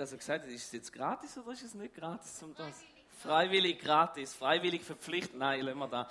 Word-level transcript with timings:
Also 0.00 0.16
gesagt, 0.16 0.46
ist 0.46 0.66
es 0.66 0.72
jetzt 0.72 0.92
gratis 0.92 1.36
oder 1.38 1.52
ist 1.52 1.62
es 1.62 1.74
nicht 1.74 1.94
gratis 1.94 2.38
zum 2.38 2.54
das? 2.54 2.82
Freiwillig 3.22 3.78
gratis, 3.78 4.34
freiwillig 4.34 4.82
verpflichtend. 4.82 5.38
Nein, 5.38 5.60
lassen 5.62 5.78
wir 5.78 5.88
da. 5.88 6.08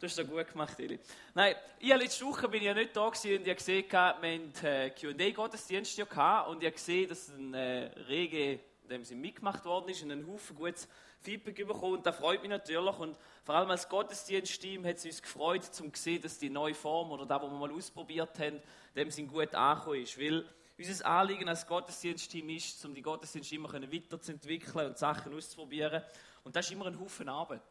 Du 0.00 0.06
hast 0.06 0.18
das 0.18 0.28
gut 0.28 0.48
gemacht, 0.48 0.78
Eli. 0.78 0.98
Nein, 1.34 1.54
ich 1.78 1.88
letzte 1.88 2.24
Woche 2.26 2.48
bin 2.48 2.60
ich 2.60 2.66
ja 2.66 2.74
nicht 2.74 2.96
da 2.96 3.08
gewesen 3.08 3.38
und 3.38 3.42
ich 3.42 3.48
habe 3.48 3.54
gesehen, 3.54 3.84
wir 3.90 3.98
haben 4.00 4.52
äh, 4.62 4.90
Q&A-Gottesdienst 4.90 5.96
ja 5.96 6.40
und 6.42 6.62
ich 6.62 6.66
habe 6.66 6.72
gesehen, 6.72 7.08
dass 7.08 7.28
ein 7.28 7.54
äh, 7.54 7.90
rege, 8.08 8.60
dem 8.90 9.04
sie 9.04 9.14
mitgemacht 9.14 9.64
worden 9.64 9.88
ist 9.88 10.02
und 10.02 10.10
ein 10.10 10.26
Haufen 10.26 10.56
gutes 10.56 10.88
Feedback 11.20 11.66
bekommen 11.66 11.94
und 11.94 12.06
das 12.06 12.16
freut 12.16 12.42
mich 12.42 12.50
natürlich 12.50 12.98
und 12.98 13.16
vor 13.44 13.54
allem 13.54 13.70
als 13.70 13.88
Gottesdienstteam 13.88 14.84
hat 14.84 14.96
es 14.96 15.06
uns 15.06 15.22
gefreut, 15.22 15.64
zu 15.64 15.90
sehen, 15.94 16.20
dass 16.20 16.38
die 16.38 16.50
neue 16.50 16.74
Form 16.74 17.10
oder 17.10 17.24
das, 17.24 17.40
was 17.40 17.50
wir 17.50 17.58
mal 17.58 17.72
ausprobiert 17.72 18.38
haben, 18.38 18.60
dem 18.94 19.10
sind 19.10 19.28
gut 19.28 19.54
angekommen 19.54 20.02
ist, 20.02 20.18
weil 20.20 20.44
unser 20.76 21.06
Anliegen 21.06 21.48
als 21.48 21.66
Gottesdienstteam 21.66 22.48
ist, 22.50 22.84
um 22.84 22.94
die 22.94 23.02
Gottesdienste 23.02 23.54
immer 23.54 23.72
weiterzuentwickeln 23.72 24.88
und 24.88 24.98
Sachen 24.98 25.34
auszuprobieren. 25.34 26.02
Und 26.42 26.56
das 26.56 26.66
ist 26.66 26.72
immer 26.72 26.86
ein 26.86 26.98
Haufen 26.98 27.28
Arbeit. 27.28 27.62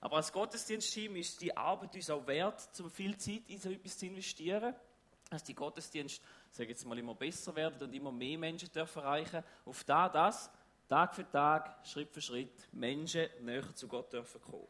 Aber 0.00 0.16
als 0.16 0.32
Gottesdienstteam 0.32 1.16
ist 1.16 1.40
die 1.40 1.56
Arbeit 1.56 1.94
uns 1.94 2.10
auch 2.10 2.26
wert, 2.26 2.68
um 2.80 2.90
viel 2.90 3.16
Zeit 3.16 3.42
in 3.48 3.58
so 3.58 3.70
etwas 3.70 3.98
zu 3.98 4.06
investieren. 4.06 4.74
Dass 5.30 5.44
die 5.44 5.54
Gottesdienste, 5.54 6.22
sage 6.50 6.70
jetzt 6.70 6.84
mal, 6.84 6.98
immer 6.98 7.14
besser 7.14 7.54
werden 7.56 7.82
und 7.82 7.94
immer 7.94 8.12
mehr 8.12 8.38
Menschen 8.38 8.70
dürfen 8.70 9.02
erreichen. 9.02 9.42
Auf 9.64 9.82
da, 9.84 10.08
das, 10.08 10.50
Tag 10.88 11.14
für 11.14 11.28
Tag, 11.30 11.86
Schritt 11.86 12.12
für 12.12 12.20
Schritt, 12.20 12.68
Menschen 12.72 13.26
näher 13.40 13.74
zu 13.74 13.88
Gott 13.88 14.12
dürfen 14.12 14.40
kommen. 14.42 14.68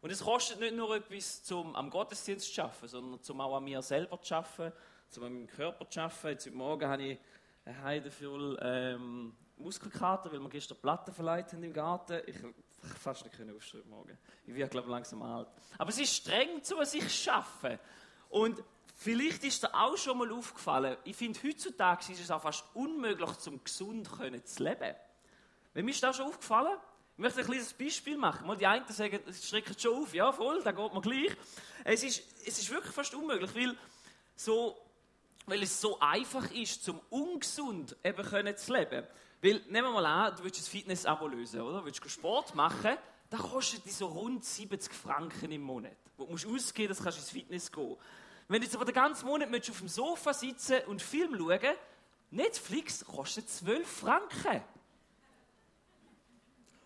Und 0.00 0.10
es 0.10 0.22
kostet 0.22 0.60
nicht 0.60 0.74
nur 0.74 0.96
etwas, 0.96 1.42
zum 1.44 1.74
am 1.76 1.88
Gottesdienst 1.88 2.52
zu 2.52 2.62
arbeiten, 2.62 2.88
sondern 2.88 3.22
zum 3.22 3.40
auch 3.40 3.56
an 3.56 3.64
mir 3.64 3.80
selber 3.80 4.20
zu 4.20 4.34
arbeiten, 4.34 4.76
zu 5.14 5.20
meinem 5.20 5.46
Körper 5.46 5.88
zu 5.88 6.00
arbeiten. 6.00 6.28
Jetzt 6.30 6.46
heute 6.46 6.56
Morgen 6.56 6.88
habe 6.88 7.02
ich 7.04 7.18
eine 7.64 7.82
Heide 7.84 8.10
für 8.10 8.58
ähm, 8.60 9.32
Muskelkater, 9.58 10.32
weil 10.32 10.40
wir 10.40 10.48
gestern 10.48 10.76
Platten 10.78 11.14
verleiht 11.14 11.52
haben 11.52 11.62
im 11.62 11.72
Garten. 11.72 12.20
Ich 12.26 12.36
fast 13.00 13.24
nicht 13.24 13.36
können 13.36 13.54
aufstehen 13.54 13.88
morgen. 13.88 14.18
Ich 14.44 14.52
werde, 14.52 14.70
glaube 14.70 14.90
langsam 14.90 15.22
alt. 15.22 15.46
Aber 15.78 15.90
es 15.90 16.00
ist 16.00 16.16
streng, 16.16 16.60
zu 16.64 16.76
was 16.78 16.94
ich 16.94 17.08
schaffe. 17.14 17.78
Und 18.28 18.60
vielleicht 18.96 19.44
ist 19.44 19.62
dir 19.62 19.72
auch 19.72 19.96
schon 19.96 20.18
mal 20.18 20.32
aufgefallen, 20.32 20.96
ich 21.04 21.14
finde, 21.14 21.38
heutzutage 21.44 22.12
ist 22.12 22.20
es 22.20 22.30
auch 22.32 22.42
fast 22.42 22.64
unmöglich, 22.74 23.38
zum 23.38 23.62
gesund 23.62 24.10
zu 24.44 24.62
leben. 24.64 24.96
Mir 25.74 25.90
ist 25.90 26.02
das 26.02 26.16
schon 26.16 26.26
aufgefallen? 26.26 26.76
Ich 27.12 27.18
möchte 27.18 27.38
ein 27.38 27.46
kleines 27.46 27.72
Beispiel 27.72 28.16
machen. 28.16 28.48
Mal 28.48 28.56
die 28.56 28.66
einen 28.66 28.84
sagen, 28.88 29.20
es 29.28 29.48
schreckt 29.48 29.80
schon 29.80 30.02
auf. 30.02 30.12
Ja, 30.12 30.32
voll, 30.32 30.60
da 30.64 30.72
geht 30.72 30.92
man 30.92 31.02
gleich. 31.02 31.36
Es 31.84 32.02
ist, 32.02 32.24
es 32.44 32.58
ist 32.58 32.68
wirklich 32.70 32.92
fast 32.92 33.14
unmöglich, 33.14 33.54
weil 33.54 33.76
so 34.34 34.83
weil 35.46 35.62
es 35.62 35.80
so 35.80 35.98
einfach 36.00 36.50
ist, 36.50 36.84
zum 36.84 37.00
ungesund 37.10 37.96
eben 38.02 38.22
können 38.24 38.56
zu 38.56 38.72
leben. 38.72 39.06
Weil, 39.42 39.60
nehmen 39.68 39.88
wir 39.88 39.90
mal 39.90 40.06
an, 40.06 40.36
du 40.36 40.44
willst 40.44 40.60
ein 40.60 40.70
Fitness-Abo 40.70 41.26
lösen, 41.26 41.60
oder? 41.60 41.80
Du 41.80 41.84
willst 41.86 42.10
Sport 42.10 42.54
machen, 42.54 42.96
das 43.30 43.40
kostet 43.40 43.84
dich 43.84 43.94
so 43.94 44.06
rund 44.06 44.44
70 44.44 44.92
Franken 44.92 45.50
im 45.50 45.62
Monat. 45.62 45.96
Wo 46.16 46.24
du 46.24 46.32
musst 46.32 46.46
ausgeben, 46.46 46.88
dass 46.88 46.98
du 46.98 47.08
ins 47.08 47.30
Fitness 47.30 47.70
gehen 47.70 47.88
kannst. 47.88 48.02
Wenn 48.48 48.60
du 48.60 48.66
jetzt 48.66 48.76
aber 48.76 48.84
den 48.84 48.94
ganzen 48.94 49.26
Monat 49.26 49.48
auf 49.48 49.78
dem 49.78 49.88
Sofa 49.88 50.32
sitzen 50.32 50.80
und 50.86 51.02
Film 51.02 51.36
schauen 51.36 51.74
Netflix 52.30 53.04
kostet 53.04 53.48
12 53.48 53.88
Franken. 53.88 54.62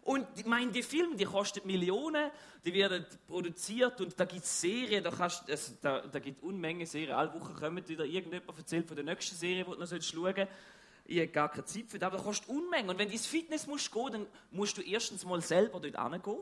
Und 0.08 0.26
ich 0.36 0.46
meine, 0.46 0.72
die 0.72 0.82
Filme, 0.82 1.16
die 1.16 1.26
kosten 1.26 1.66
Millionen, 1.66 2.30
die 2.64 2.72
werden 2.72 3.04
produziert 3.26 4.00
und 4.00 4.18
da 4.18 4.24
gibt 4.24 4.42
es 4.42 4.58
Serien, 4.58 5.04
da, 5.04 5.10
kannst, 5.10 5.50
also, 5.50 5.74
da, 5.82 6.00
da 6.00 6.18
gibt 6.18 6.38
es 6.38 6.44
Unmengen 6.44 6.86
Serien. 6.86 7.12
Alle 7.14 7.34
Wochen 7.34 7.52
kommt 7.52 7.86
wieder 7.90 8.06
irgendjemand 8.06 8.56
erzählt 8.56 8.88
von 8.88 8.96
der 8.96 9.04
nächsten 9.04 9.36
Serie, 9.36 9.64
die 9.64 9.70
du 9.70 9.76
noch 9.76 9.86
schauen 9.86 10.00
sollst. 10.00 10.48
Ich 11.04 11.18
habe 11.18 11.28
gar 11.28 11.50
keine 11.50 11.66
Zeit 11.66 11.90
für 11.90 11.98
das, 11.98 12.06
aber 12.06 12.16
das 12.16 12.24
kostet 12.24 12.48
Unmengen. 12.48 12.88
Und 12.88 12.98
wenn 12.98 13.08
du 13.08 13.12
ins 13.12 13.26
Fitness 13.26 13.66
musst 13.66 13.92
gehen, 13.92 14.12
dann 14.12 14.26
musst 14.50 14.78
du 14.78 14.80
erstens 14.80 15.26
mal 15.26 15.42
selber 15.42 15.78
dort 15.78 16.12
hingehen. 16.12 16.38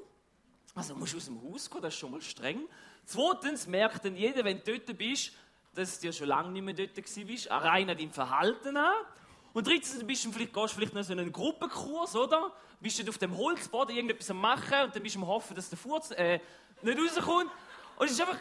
Also 0.76 0.94
musst 0.94 1.14
du 1.14 1.16
aus 1.16 1.24
dem 1.24 1.42
Haus 1.42 1.68
gehen, 1.68 1.82
das 1.82 1.92
ist 1.92 1.98
schon 1.98 2.12
mal 2.12 2.22
streng. 2.22 2.68
Zweitens 3.04 3.66
merkt 3.66 4.04
dann 4.04 4.14
jeder, 4.14 4.44
wenn 4.44 4.62
du 4.62 4.78
dort 4.78 4.96
bist, 4.96 5.32
dass 5.74 5.98
du 5.98 6.06
ja 6.06 6.12
schon 6.12 6.28
lange 6.28 6.52
nicht 6.52 6.62
mehr 6.62 6.74
dort 6.74 6.96
warst, 6.96 7.50
rein 7.50 7.90
an 7.90 7.98
deinem 7.98 8.12
Verhalten 8.12 8.76
an. 8.76 8.94
Und 9.56 9.66
drittens, 9.66 9.98
du 9.98 10.04
bist 10.04 10.22
vielleicht, 10.30 10.52
gehst 10.52 10.74
vielleicht 10.74 10.92
noch 10.92 11.02
so 11.02 11.12
einen 11.12 11.32
Gruppenkurs, 11.32 12.14
oder? 12.14 12.52
bist 12.78 12.98
du 12.98 13.08
auf 13.08 13.16
dem 13.16 13.34
Holzboden 13.34 13.96
irgendetwas 13.96 14.30
am 14.30 14.38
machen 14.38 14.84
und 14.84 14.94
dann 14.94 15.02
bist 15.02 15.14
du 15.14 15.20
am 15.20 15.26
hoffen, 15.26 15.56
dass 15.56 15.70
der 15.70 15.78
Furz 15.78 16.10
äh, 16.10 16.40
nicht 16.82 16.98
rauskommt. 16.98 17.50
Und 17.96 18.04
es 18.04 18.12
ist 18.12 18.20
einfach 18.20 18.38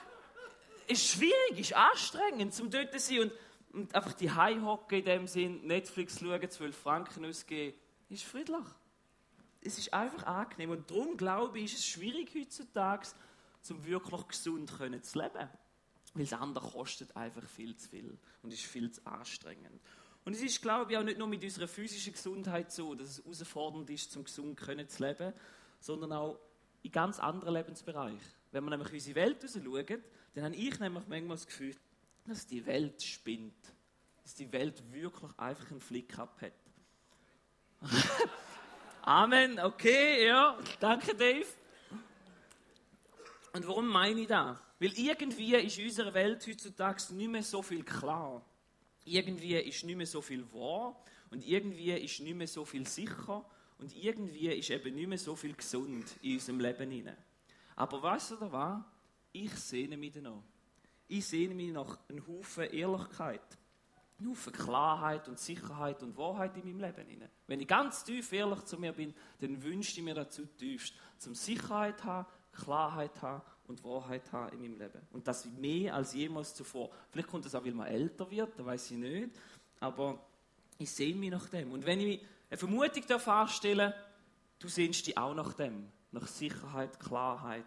es 0.89 0.99
ist 0.99 1.07
schwierig, 1.11 1.53
es 1.53 1.59
ist 1.59 1.73
anstrengend, 1.73 2.53
zum 2.53 2.69
dort 2.69 2.91
zu 2.91 2.99
sein 2.99 3.19
und, 3.21 3.31
und 3.71 3.95
einfach 3.95 4.11
die 4.11 4.29
Heimhocken 4.29 4.99
in 4.99 5.05
dem 5.05 5.27
Sinn, 5.27 5.65
Netflix 5.65 6.19
schauen, 6.19 6.49
12 6.49 6.77
Franken 6.77 7.23
ausgeben, 7.23 7.77
ist 8.09 8.25
friedlich. 8.25 8.65
Es 9.61 9.77
ist 9.77 9.93
einfach 9.93 10.25
angenehm 10.25 10.71
und 10.71 10.91
darum 10.91 11.15
glaube 11.15 11.59
ich, 11.59 11.71
ist 11.71 11.79
es 11.79 11.85
schwierig 11.85 12.35
heutzutage, 12.35 13.07
um 13.69 13.85
wirklich 13.85 14.27
gesund 14.27 14.69
zu 14.69 15.17
leben. 15.17 15.49
Weil 16.13 16.25
das 16.25 16.33
andere 16.33 16.69
kostet 16.69 17.15
einfach 17.15 17.47
viel 17.47 17.73
zu 17.77 17.87
viel 17.87 18.17
und 18.43 18.51
ist 18.51 18.63
viel 18.63 18.91
zu 18.91 18.99
anstrengend. 19.07 19.79
Und 20.25 20.33
es 20.33 20.41
ist, 20.41 20.59
glaube 20.59 20.91
ich, 20.91 20.97
auch 20.97 21.03
nicht 21.03 21.19
nur 21.19 21.27
mit 21.27 21.43
unserer 21.43 21.67
physischen 21.67 22.13
Gesundheit 22.13 22.71
so, 22.71 22.95
dass 22.95 23.19
es 23.19 23.23
herausfordernd 23.23 23.87
ist, 23.91 24.11
zum 24.11 24.23
gesund 24.23 24.59
können 24.59 24.89
zu 24.89 25.05
leben, 25.05 25.31
sondern 25.79 26.11
auch 26.13 26.39
in 26.81 26.91
ganz 26.91 27.19
anderen 27.19 27.53
Lebensbereichen. 27.53 28.19
Wenn 28.51 28.63
wir 28.63 28.71
nämlich 28.71 28.91
unsere 28.91 29.15
Welt 29.15 29.37
schauen, 29.47 30.03
dann 30.33 30.45
habe 30.45 30.55
ich 30.55 30.79
nämlich 30.79 31.07
manchmal 31.07 31.37
das 31.37 31.45
Gefühl, 31.45 31.75
dass 32.25 32.47
die 32.47 32.65
Welt 32.65 33.03
spinnt. 33.03 33.53
Dass 34.23 34.33
die 34.33 34.51
Welt 34.51 34.81
wirklich 34.91 35.31
einfach 35.37 35.69
einen 35.69 35.79
Flick 35.79 36.17
ab 36.17 36.41
hat. 36.41 36.53
Amen, 39.03 39.59
okay, 39.59 40.25
ja, 40.25 40.57
danke 40.79 41.13
Dave. 41.13 41.45
Und 43.53 43.67
warum 43.67 43.87
meine 43.87 44.21
ich 44.21 44.27
das? 44.27 44.57
Weil 44.79 44.91
irgendwie 44.97 45.55
ist 45.55 45.77
in 45.77 45.85
unserer 45.85 46.13
Welt 46.15 46.45
heutzutage 46.47 47.13
nicht 47.13 47.29
mehr 47.29 47.43
so 47.43 47.61
viel 47.61 47.83
klar 47.83 48.43
irgendwie 49.05 49.55
ist 49.55 49.83
nicht 49.83 49.95
mehr 49.95 50.05
so 50.05 50.21
viel 50.21 50.43
wahr 50.51 50.99
und 51.29 51.45
irgendwie 51.45 51.91
ist 51.91 52.19
nicht 52.19 52.35
mehr 52.35 52.47
so 52.47 52.65
viel 52.65 52.87
sicher 52.87 53.45
und 53.77 53.95
irgendwie 53.95 54.47
ist 54.47 54.69
eben 54.69 54.95
nicht 54.95 55.07
mehr 55.07 55.17
so 55.17 55.35
viel 55.35 55.53
gesund 55.53 56.05
in 56.21 56.33
unserem 56.33 56.59
Leben 56.59 56.91
hinein. 56.91 57.17
Aber 57.75 58.01
weißt 58.01 58.31
du 58.31 58.51
was? 58.51 58.81
Ich 59.31 59.53
sehne 59.53 59.97
mich 59.97 60.13
danach. 60.13 60.41
Ich 61.07 61.25
sehne 61.25 61.53
mich 61.53 61.71
nach 61.71 61.99
einem 62.09 62.25
Haufen 62.25 62.63
Ehrlichkeit, 62.63 63.41
einem 64.17 64.31
Haufen 64.31 64.53
Klarheit 64.53 65.27
und 65.27 65.39
Sicherheit 65.39 66.01
und 66.01 66.17
Wahrheit 66.17 66.57
in 66.57 66.65
meinem 66.65 66.79
Leben 66.79 67.07
hinein. 67.07 67.29
Wenn 67.45 67.59
ich 67.59 67.67
ganz 67.67 68.03
tief 68.03 68.31
ehrlich 68.31 68.63
zu 68.63 68.79
mir 68.79 68.93
bin, 68.93 69.13
dann 69.39 69.61
wünsche 69.61 69.99
ich 69.99 70.03
mir 70.03 70.15
dazu 70.15 70.45
tiefst, 70.45 70.95
zum 71.17 71.35
Sicherheit 71.35 72.03
haben, 72.03 72.27
Klarheit 72.53 73.21
haben 73.21 73.43
und 73.67 73.83
Wahrheit 73.83 74.31
haben 74.31 74.53
in 74.53 74.61
meinem 74.61 74.79
Leben. 74.79 75.01
Und 75.11 75.27
das 75.27 75.45
mehr 75.45 75.95
als 75.95 76.13
jemals 76.13 76.53
zuvor. 76.53 76.89
Vielleicht 77.09 77.29
kommt 77.29 77.45
das 77.45 77.55
auch, 77.55 77.63
weil 77.63 77.73
man 77.73 77.87
älter 77.87 78.29
wird, 78.29 78.57
da 78.57 78.65
weiß 78.65 78.91
ich 78.91 78.97
nicht. 78.97 79.29
Aber 79.79 80.19
ich 80.77 80.91
sehe 80.91 81.15
mich 81.15 81.31
nach 81.31 81.49
dem. 81.49 81.71
Und 81.71 81.85
wenn 81.85 81.99
ich 81.99 82.21
eine 82.49 82.57
Vermutung 82.57 83.03
darf, 83.07 83.61
du 84.59 84.67
sehnst 84.67 85.07
dich 85.07 85.17
auch 85.17 85.33
nach 85.33 85.53
dem. 85.53 85.91
Nach 86.11 86.27
Sicherheit, 86.27 86.99
Klarheit 86.99 87.65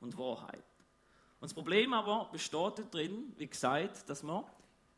und 0.00 0.16
Wahrheit. 0.18 0.64
Und 1.40 1.48
das 1.48 1.54
Problem 1.54 1.92
aber 1.94 2.28
besteht 2.30 2.84
darin, 2.92 3.32
wie 3.36 3.46
gesagt, 3.46 4.08
dass 4.08 4.22
man, 4.22 4.44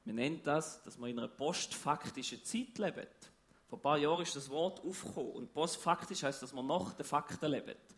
man 0.05 0.15
nennt 0.15 0.47
das, 0.47 0.83
dass 0.83 0.99
man 0.99 1.11
in 1.11 1.19
einer 1.19 1.29
postfaktischen 1.29 2.43
Zeit 2.45 2.79
lebt. 2.79 3.31
Vor 3.69 3.79
ein 3.79 3.83
paar 3.83 3.99
Jahren 3.99 4.23
ist 4.23 4.35
das 4.37 4.51
Wort 4.51 4.85
aufgekommen. 4.85 5.33
Und 5.33 5.53
postfaktisch 5.53 6.23
heißt, 6.23 6.43
dass 6.43 6.53
man 6.53 6.67
nach 6.67 6.95
den 6.95 7.07
Fakten 7.07 7.51
lebt. 7.51 7.92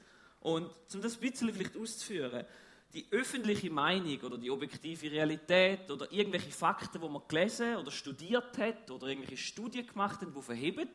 Und 0.45 0.71
um 0.93 1.01
das 1.01 1.15
ein 1.15 1.21
bisschen 1.21 1.55
vielleicht 1.55 1.75
auszuführen, 1.75 2.45
die 2.93 3.07
öffentliche 3.11 3.71
Meinung 3.71 4.21
oder 4.21 4.37
die 4.37 4.51
objektive 4.51 5.11
Realität 5.11 5.91
oder 5.91 6.13
irgendwelche 6.13 6.51
Fakten, 6.51 7.01
die 7.01 7.09
man 7.09 7.23
gelesen 7.27 7.77
oder 7.77 7.91
studiert 7.91 8.59
hat 8.59 8.91
oder 8.91 9.07
irgendwelche 9.07 9.39
Studien 9.39 9.87
gemacht 9.87 10.21
hat, 10.21 10.29
die 10.37 10.43
verheben, 10.43 10.91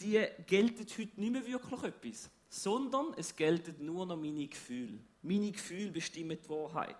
die 0.00 0.26
gelten 0.46 0.86
heute 0.98 1.20
nicht 1.20 1.32
mehr 1.32 1.46
wirklich 1.46 1.82
etwas, 1.82 2.30
sondern 2.48 3.12
es 3.18 3.36
gelten 3.36 3.84
nur 3.84 4.06
noch 4.06 4.16
meine 4.16 4.46
Gefühle. 4.46 4.98
Meine 5.20 5.52
Gefühle 5.52 5.90
bestimmen 5.90 6.38
die 6.42 6.48
Wahrheit. 6.48 6.96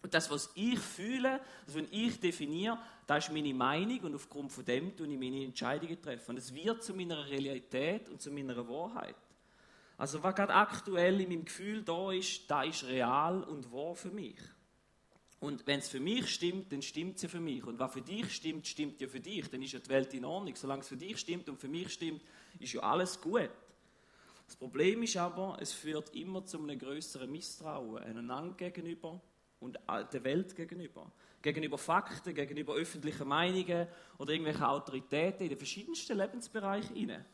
Und 0.00 0.14
das, 0.14 0.30
was 0.30 0.52
ich 0.54 0.78
fühle, 0.78 1.40
das, 1.66 1.74
was 1.74 1.82
ich 1.90 2.20
definiere, 2.20 2.78
das 3.04 3.26
ist 3.26 3.32
meine 3.32 3.52
Meinung 3.52 3.98
und 4.02 4.14
aufgrund 4.14 4.52
von 4.52 4.64
dem 4.64 4.96
tue 4.96 5.08
ich 5.08 5.18
meine 5.18 5.42
Entscheidungen. 5.42 5.98
Und 6.28 6.38
es 6.38 6.54
wird 6.54 6.84
zu 6.84 6.94
meiner 6.94 7.26
Realität 7.28 8.08
und 8.08 8.22
zu 8.22 8.30
meiner 8.30 8.68
Wahrheit. 8.68 9.16
Also 9.98 10.22
was 10.22 10.34
gerade 10.34 10.54
aktuell 10.54 11.20
in 11.20 11.28
meinem 11.28 11.44
Gefühl 11.44 11.82
da 11.82 12.12
ist, 12.12 12.50
da 12.50 12.62
ist 12.62 12.84
real 12.84 13.42
und 13.44 13.72
wahr 13.72 13.94
für 13.94 14.10
mich. 14.10 14.38
Und 15.40 15.66
wenn 15.66 15.80
es 15.80 15.88
für 15.88 16.00
mich 16.00 16.28
stimmt, 16.28 16.72
dann 16.72 16.82
stimmt 16.82 17.16
es 17.16 17.22
ja 17.22 17.28
für 17.28 17.40
mich. 17.40 17.64
Und 17.64 17.78
was 17.78 17.92
für 17.92 18.02
dich 18.02 18.30
stimmt, 18.34 18.66
stimmt 18.66 19.00
ja 19.00 19.08
für 19.08 19.20
dich. 19.20 19.48
Dann 19.48 19.62
ist 19.62 19.72
ja 19.72 19.78
die 19.78 19.88
Welt 19.88 20.12
in 20.14 20.24
Ordnung. 20.24 20.56
Solange 20.56 20.80
es 20.80 20.88
für 20.88 20.96
dich 20.96 21.18
stimmt 21.18 21.48
und 21.48 21.58
für 21.58 21.68
mich 21.68 21.92
stimmt, 21.92 22.22
ist 22.58 22.72
ja 22.72 22.80
alles 22.80 23.20
gut. 23.20 23.50
Das 24.46 24.56
Problem 24.56 25.02
ist 25.02 25.16
aber, 25.16 25.58
es 25.60 25.72
führt 25.72 26.14
immer 26.14 26.44
zu 26.44 26.58
einem 26.58 26.78
größeren 26.78 27.30
Misstrauen 27.30 28.02
einander 28.02 28.54
gegenüber 28.54 29.20
und 29.60 29.78
der 30.12 30.24
Welt 30.24 30.54
gegenüber. 30.54 31.10
Gegenüber 31.42 31.78
Fakten, 31.78 32.34
gegenüber 32.34 32.74
öffentlichen 32.74 33.28
Meinungen 33.28 33.88
oder 34.18 34.32
irgendwelchen 34.32 34.64
Autoritäten 34.64 35.42
in 35.44 35.48
den 35.50 35.58
verschiedensten 35.58 36.16
Lebensbereichen. 36.16 37.24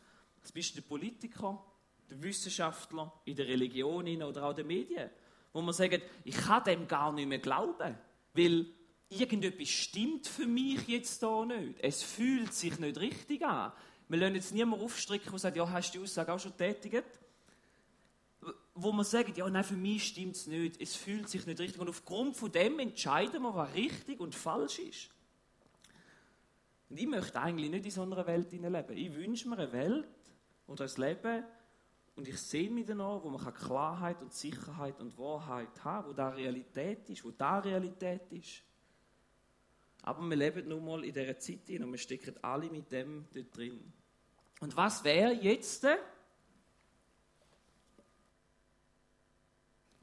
Das 0.40 0.52
bist 0.52 0.76
der 0.76 0.82
Politiker, 0.82 1.64
der 2.12 2.22
Wissenschaftler, 2.22 3.12
in 3.24 3.36
der 3.36 3.48
Religion 3.48 4.22
oder 4.22 4.44
auch 4.44 4.52
den 4.52 4.66
Medien. 4.66 5.10
Wo 5.52 5.60
man 5.60 5.74
sagt, 5.74 6.02
ich 6.24 6.34
kann 6.34 6.64
dem 6.64 6.88
gar 6.88 7.12
nicht 7.12 7.28
mehr 7.28 7.38
glauben, 7.38 7.96
weil 8.34 8.66
irgendetwas 9.08 9.68
stimmt 9.68 10.26
für 10.26 10.46
mich 10.46 10.86
jetzt 10.88 11.22
da 11.22 11.44
nicht. 11.44 11.78
Es 11.80 12.02
fühlt 12.02 12.52
sich 12.54 12.78
nicht 12.78 12.98
richtig 12.98 13.44
an. 13.44 13.72
Wir 14.08 14.18
lassen 14.18 14.34
jetzt 14.34 14.54
niemanden 14.54 14.84
aufstricken, 14.84 15.30
der 15.30 15.38
sagt, 15.38 15.56
ja, 15.56 15.70
hast 15.70 15.92
du 15.94 15.98
die 15.98 16.04
Aussage 16.04 16.32
auch 16.32 16.40
schon 16.40 16.56
tätigt? 16.56 17.04
Wo 18.74 18.90
man 18.92 19.04
sagt, 19.04 19.36
ja, 19.36 19.48
nein, 19.48 19.64
für 19.64 19.76
mich 19.76 20.08
stimmt 20.08 20.36
es 20.36 20.46
nicht. 20.46 20.80
Es 20.80 20.96
fühlt 20.96 21.28
sich 21.28 21.46
nicht 21.46 21.60
richtig. 21.60 21.80
Und 21.80 21.88
aufgrund 21.88 22.36
von 22.36 22.50
dem 22.50 22.78
entscheiden 22.78 23.42
wir, 23.42 23.54
was 23.54 23.74
richtig 23.74 24.20
und 24.20 24.34
falsch 24.34 24.78
ist. 24.78 25.10
Und 26.88 26.98
ich 26.98 27.06
möchte 27.06 27.40
eigentlich 27.40 27.70
nicht 27.70 27.84
in 27.84 27.90
so 27.90 28.02
einer 28.02 28.26
Welt 28.26 28.52
leben. 28.52 28.96
Ich 28.96 29.14
wünsche 29.14 29.48
mir 29.48 29.58
eine 29.58 29.72
Welt 29.72 30.08
oder 30.66 30.84
ein 30.84 30.90
Leben, 30.96 31.44
und 32.14 32.28
ich 32.28 32.38
sehe 32.38 32.70
mich 32.70 32.86
danach, 32.86 33.22
wo 33.22 33.30
man 33.30 33.54
Klarheit 33.54 34.20
und 34.20 34.32
Sicherheit 34.32 35.00
und 35.00 35.16
Wahrheit 35.16 35.68
haben 35.82 36.02
kann, 36.02 36.06
wo 36.06 36.12
da 36.12 36.28
Realität 36.28 37.08
ist, 37.08 37.24
wo 37.24 37.30
da 37.30 37.58
Realität 37.58 38.30
ist. 38.30 38.62
Aber 40.02 40.22
wir 40.28 40.36
leben 40.36 40.68
nun 40.68 40.84
mal 40.84 41.04
in 41.04 41.12
dieser 41.12 41.38
Zeit 41.38 41.70
und 41.70 41.90
wir 41.90 41.98
stecken 41.98 42.34
alle 42.42 42.68
mit 42.68 42.90
dem 42.90 43.26
dort 43.32 43.56
drin. 43.56 43.92
Und 44.60 44.76
was 44.76 45.02
wäre 45.04 45.32
jetzt, 45.32 45.86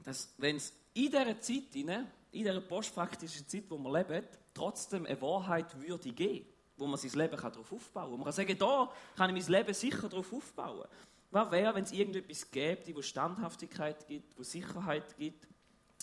dass, 0.02 0.34
wenn 0.38 0.56
es 0.56 0.72
in 0.94 1.10
dieser 1.10 1.40
Zeit, 1.40 1.74
in 1.74 2.06
dieser 2.32 2.60
postpraktischen 2.60 3.46
Zeit, 3.46 3.64
wo 3.68 3.78
wir 3.78 3.92
leben, 3.92 4.26
trotzdem 4.52 5.06
eine 5.06 5.20
Wahrheit 5.20 5.80
würde 5.80 6.10
geben, 6.12 6.46
wo 6.76 6.86
man 6.86 6.98
sein 6.98 7.12
Leben 7.12 7.36
darauf 7.36 7.72
aufbauen 7.72 8.10
kann. 8.10 8.18
Man 8.18 8.24
kann 8.24 8.32
sagen, 8.32 8.58
da 8.58 8.92
kann 9.16 9.34
ich 9.34 9.46
mein 9.46 9.52
Leben 9.52 9.74
sicher 9.74 10.08
darauf 10.08 10.32
aufbauen. 10.32 10.88
Was 11.30 11.50
wäre, 11.50 11.74
wenn 11.74 11.84
es 11.84 11.92
irgendetwas 11.92 12.50
gäbe, 12.50 12.96
wo 12.96 13.02
Standhaftigkeit 13.02 14.06
gibt, 14.06 14.36
wo 14.36 14.42
Sicherheit 14.42 15.16
gibt, 15.16 15.46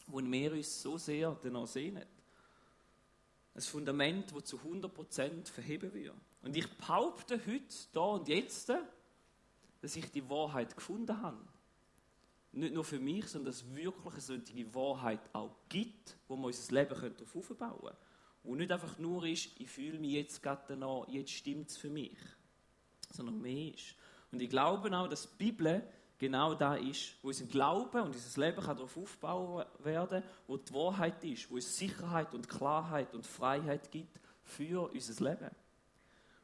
wo 0.07 0.19
wir 0.21 0.53
uns 0.53 0.81
so 0.81 0.97
sehr 0.97 1.37
danach 1.41 1.67
sehnen? 1.67 2.05
ein 3.57 3.61
Fundament, 3.61 4.31
das 4.35 4.45
zu 4.45 4.57
100% 4.57 5.47
verheben 5.47 5.93
wird. 5.93 6.13
Und 6.43 6.55
ich 6.55 6.69
behaupte 6.77 7.41
heute, 7.45 7.75
da 7.91 8.01
und 8.01 8.27
jetzt, 8.27 8.71
dass 9.81 9.95
ich 9.95 10.11
die 10.11 10.29
Wahrheit 10.29 10.75
gefunden 10.75 11.19
habe. 11.21 11.41
Nicht 12.51 12.73
nur 12.73 12.85
für 12.85 12.99
mich, 12.99 13.25
sondern 13.25 13.51
dass 13.51 13.63
es 13.63 13.75
wirklich 13.75 14.13
eine 14.13 14.21
solche 14.21 14.75
Wahrheit 14.75 15.19
auch 15.33 15.55
gibt, 15.69 16.17
wo 16.27 16.37
wir 16.37 16.45
unser 16.45 16.73
Leben 16.73 16.89
darauf 16.89 17.35
aufbauen 17.35 17.79
können. 17.81 17.97
Und 18.43 18.57
nicht 18.59 18.71
einfach 18.71 18.97
nur 18.99 19.25
ist, 19.25 19.49
ich 19.59 19.69
fühle 19.69 19.99
mich 19.99 20.11
jetzt 20.11 20.41
gerade 20.41 20.63
danach, 20.67 21.07
jetzt 21.09 21.31
stimmt 21.31 21.69
es 21.69 21.77
für 21.77 21.89
mich. 21.89 22.17
Sondern 23.11 23.41
mehr 23.41 23.73
ist. 23.73 23.95
Und 24.31 24.41
ich 24.41 24.49
glaube 24.49 24.95
auch, 24.97 25.07
dass 25.07 25.29
die 25.29 25.45
Bibel 25.45 25.83
genau 26.17 26.53
da 26.55 26.75
ist, 26.75 27.15
wo 27.21 27.27
unser 27.27 27.45
Glauben 27.45 28.01
und 28.01 28.15
unser 28.15 28.41
Leben 28.41 28.65
darauf 28.65 28.97
aufbauen 28.97 29.65
werden, 29.79 30.23
wo 30.47 30.57
die 30.57 30.73
Wahrheit 30.73 31.23
ist, 31.23 31.49
wo 31.49 31.57
es 31.57 31.77
Sicherheit 31.77 32.33
und 32.33 32.49
Klarheit 32.49 33.13
und 33.13 33.25
Freiheit 33.25 33.91
gibt 33.91 34.19
für 34.43 34.91
unser 34.91 35.29
Leben. 35.29 35.51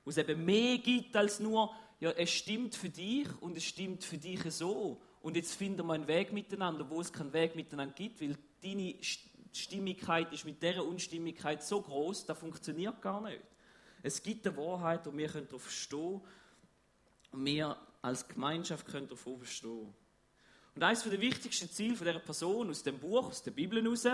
Wo 0.03 0.09
es 0.09 0.17
eben 0.17 0.43
mehr 0.45 0.77
gibt 0.77 1.15
als 1.15 1.39
nur, 1.39 1.73
ja, 1.99 2.11
es 2.11 2.31
stimmt 2.31 2.75
für 2.75 2.89
dich 2.89 3.27
und 3.41 3.57
es 3.57 3.63
stimmt 3.63 4.03
für 4.03 4.17
dich 4.17 4.41
so. 4.51 5.01
Und 5.21 5.35
jetzt 5.35 5.55
finden 5.55 5.87
wir 5.87 5.93
einen 5.93 6.07
Weg 6.07 6.33
miteinander, 6.33 6.89
wo 6.89 6.99
es 6.99 7.11
keinen 7.11 7.31
Weg 7.31 7.55
miteinander 7.55 7.93
gibt, 7.93 8.21
weil 8.21 8.37
deine 8.61 8.95
Stimmigkeit 9.53 10.31
ist 10.33 10.45
mit 10.45 10.61
dieser 10.61 10.85
Unstimmigkeit 10.85 11.63
so 11.63 11.81
groß, 11.81 12.25
das 12.25 12.37
funktioniert 12.37 13.01
gar 13.01 13.21
nicht. 13.21 13.41
Es 14.01 14.21
gibt 14.21 14.45
eine 14.45 14.57
Wahrheit 14.57 15.07
und 15.07 15.17
wir 15.17 15.29
können 15.29 15.47
darauf 15.47 15.71
stehen 15.71 16.21
und 17.33 17.45
wir 17.45 17.77
als 18.01 18.27
Gemeinschaft 18.27 18.85
können 18.87 19.07
davon 19.07 19.37
verstehen. 19.37 19.93
Und 20.75 20.83
eines 20.83 21.03
der 21.03 21.19
wichtigsten 21.19 21.69
Ziele 21.69 21.95
dieser 21.95 22.19
Person 22.19 22.69
aus 22.69 22.83
dem 22.83 22.99
Buch, 22.99 23.27
aus 23.27 23.43
der 23.43 23.51
Bibel 23.51 23.81
heraus, 23.83 24.05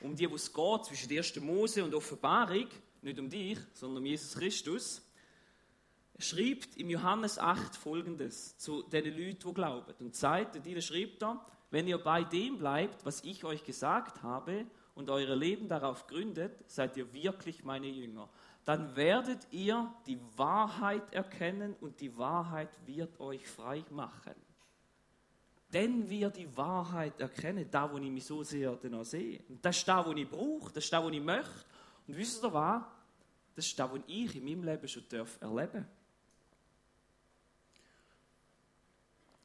um 0.00 0.14
die, 0.14 0.30
wo 0.30 0.34
es 0.34 0.52
geht, 0.52 0.84
zwischen 0.84 1.08
der 1.08 1.18
ersten 1.18 1.44
Mose 1.44 1.82
und 1.84 1.94
Offenbarung, 1.94 2.66
nicht 3.02 3.18
um 3.18 3.30
dich, 3.30 3.58
sondern 3.72 3.98
um 3.98 4.06
Jesus 4.06 4.34
Christus, 4.34 5.02
schreibt 6.18 6.76
im 6.76 6.90
Johannes 6.90 7.38
8 7.38 7.74
folgendes 7.76 8.56
zu 8.58 8.82
den 8.82 9.04
Leuten, 9.04 9.38
die 9.48 9.54
glauben. 9.54 9.94
Und 9.98 10.14
sagt, 10.14 10.64
die 10.64 10.80
schreibt 10.82 11.22
da, 11.22 11.44
wenn 11.70 11.88
ihr 11.88 11.98
bei 11.98 12.22
dem 12.22 12.58
bleibt, 12.58 13.04
was 13.04 13.24
ich 13.24 13.44
euch 13.44 13.64
gesagt 13.64 14.22
habe, 14.22 14.66
und 14.94 15.10
euer 15.10 15.34
Leben 15.34 15.68
darauf 15.68 16.06
gründet, 16.06 16.52
seid 16.68 16.96
ihr 16.96 17.12
wirklich 17.12 17.64
meine 17.64 17.88
Jünger 17.88 18.28
dann 18.64 18.96
werdet 18.96 19.46
ihr 19.50 19.92
die 20.06 20.18
Wahrheit 20.36 21.12
erkennen 21.12 21.74
und 21.80 22.00
die 22.00 22.16
Wahrheit 22.16 22.70
wird 22.86 23.20
euch 23.20 23.46
frei 23.46 23.84
machen. 23.90 24.34
Denn 25.72 26.08
wir 26.08 26.30
die 26.30 26.56
Wahrheit 26.56 27.20
erkennen, 27.20 27.68
da 27.70 27.92
wo 27.92 27.98
ich 27.98 28.10
mich 28.10 28.24
so 28.24 28.42
sehr 28.42 28.76
danach 28.76 29.04
sehe. 29.04 29.42
Und 29.48 29.64
das 29.64 29.76
ist 29.78 29.88
da, 29.88 30.06
wo 30.06 30.12
ich 30.12 30.28
brauche, 30.28 30.72
das 30.72 30.84
ist 30.84 30.92
da, 30.92 31.02
wo 31.02 31.08
ich 31.10 31.20
möchte. 31.20 31.64
Und 32.06 32.16
wisst 32.16 32.42
ihr 32.42 32.52
was? 32.52 32.82
Das 33.54 33.66
ist 33.66 33.78
da, 33.78 33.90
wo 33.90 33.98
ich 34.06 34.36
in 34.36 34.44
meinem 34.44 34.64
Leben 34.64 34.88
schon 34.88 35.04
darf 35.08 35.40
erleben 35.40 35.86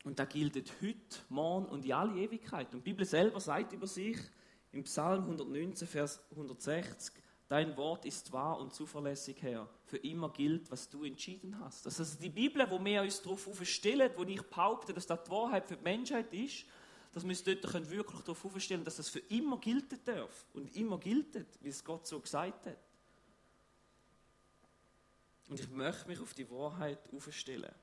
Und 0.03 0.17
da 0.17 0.25
gilt 0.25 0.55
heute, 0.81 1.19
morgen 1.29 1.65
und 1.65 1.85
in 1.85 1.93
alle 1.93 2.19
Ewigkeit. 2.19 2.73
Und 2.73 2.85
die 2.85 2.91
Bibel 2.91 3.05
selber 3.05 3.39
sagt 3.39 3.73
über 3.73 3.87
sich 3.87 4.17
im 4.71 4.83
Psalm 4.83 5.23
119, 5.23 5.87
Vers 5.87 6.21
160, 6.31 7.13
Dein 7.49 7.75
Wort 7.77 8.05
ist 8.05 8.31
wahr 8.31 8.59
und 8.59 8.75
zuverlässig, 8.75 9.41
Herr. 9.41 9.67
Für 9.85 9.97
immer 9.97 10.29
gilt, 10.29 10.69
was 10.69 10.87
du 10.87 11.03
entschieden 11.03 11.59
hast. 11.59 11.83
Das 11.83 11.99
ist 11.99 12.21
die 12.21 12.29
Bibel, 12.29 12.69
wo 12.69 12.83
wir 12.85 13.01
uns 13.01 13.23
darauf 13.23 13.47
aufstellen, 13.47 14.11
wo 14.15 14.23
ich 14.23 14.39
behaupte, 14.43 14.93
dass 14.93 15.07
das 15.07 15.23
die 15.23 15.31
Wahrheit 15.31 15.67
für 15.67 15.75
die 15.75 15.83
Menschheit 15.83 16.31
ist, 16.31 16.65
dass 17.11 17.23
wir 17.23 17.29
uns 17.29 17.43
dort 17.43 17.89
wirklich 17.89 18.21
darauf 18.21 18.45
aufstellen, 18.45 18.83
dass 18.83 18.97
das 18.97 19.09
für 19.09 19.17
immer 19.29 19.57
gilt 19.57 20.07
darf 20.07 20.45
und 20.53 20.75
immer 20.75 20.99
gilt, 20.99 21.47
wie 21.61 21.69
es 21.69 21.83
Gott 21.83 22.05
so 22.05 22.19
gesagt 22.19 22.67
hat. 22.67 22.77
Und 25.47 25.59
ich 25.59 25.69
möchte 25.71 26.07
mich 26.07 26.19
auf 26.19 26.35
die 26.35 26.47
Wahrheit 26.51 26.99
aufstellen. 27.11 27.73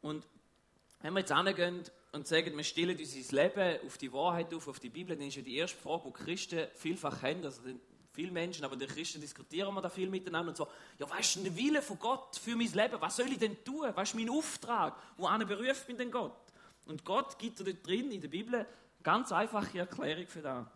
Und 0.00 0.26
wenn 1.02 1.12
wir 1.12 1.20
jetzt 1.20 1.32
angehen 1.32 1.84
und 2.12 2.26
sagen, 2.26 2.56
wir 2.56 2.64
stellen 2.64 2.96
unser 2.98 3.42
Leben 3.42 3.86
auf 3.86 3.98
die 3.98 4.12
Wahrheit 4.12 4.52
auf, 4.54 4.68
auf 4.68 4.80
die 4.80 4.88
Bibel, 4.88 5.16
dann 5.16 5.26
ist 5.26 5.36
ja 5.36 5.42
die 5.42 5.56
erste 5.56 5.76
Frage, 5.78 6.04
die 6.06 6.24
Christen 6.24 6.66
vielfach 6.74 7.22
haben, 7.22 7.44
also 7.44 7.60
viele 8.12 8.32
Menschen, 8.32 8.64
aber 8.64 8.76
die 8.76 8.86
Christen 8.86 9.20
diskutieren 9.20 9.74
wir 9.74 9.82
da 9.82 9.90
viel 9.90 10.08
miteinander 10.08 10.50
und 10.50 10.56
so, 10.56 10.68
ja, 10.98 11.08
was 11.10 11.36
ist 11.36 11.44
der 11.44 11.54
Wille 11.56 11.82
von 11.82 11.98
Gott 11.98 12.36
für 12.36 12.56
mein 12.56 12.72
Leben? 12.72 13.00
Was 13.00 13.16
soll 13.16 13.28
ich 13.28 13.38
denn 13.38 13.62
tun? 13.62 13.90
Was 13.94 14.10
ist 14.10 14.14
mein 14.14 14.30
Auftrag? 14.30 14.96
Wohin 15.16 15.46
beruft 15.46 15.86
mich 15.88 15.96
denn 15.96 16.10
Gott? 16.10 16.36
Und 16.86 17.04
Gott 17.04 17.38
gibt 17.38 17.60
dir 17.60 17.64
dort 17.64 17.86
drin 17.86 18.10
in 18.10 18.20
der 18.20 18.28
Bibel 18.28 18.54
eine 18.54 18.66
ganz 19.02 19.30
einfache 19.30 19.78
Erklärung 19.78 20.26
für 20.26 20.40
das. 20.40 20.66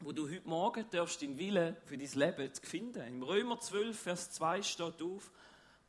Wo 0.00 0.12
du 0.12 0.28
heute 0.28 0.46
Morgen 0.46 0.84
darfst 0.90 1.22
den 1.22 1.38
Wille 1.38 1.78
für 1.86 1.96
dein 1.96 2.10
Leben 2.12 2.52
finden. 2.62 3.02
Im 3.02 3.22
Römer 3.22 3.58
12, 3.58 3.98
Vers 3.98 4.30
2 4.32 4.62
steht 4.62 5.00
auf, 5.00 5.32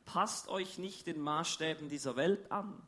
passt 0.06 0.48
euch 0.48 0.78
nicht 0.78 1.06
den 1.06 1.20
Maßstäben 1.20 1.90
dieser 1.90 2.16
Welt 2.16 2.50
an 2.50 2.82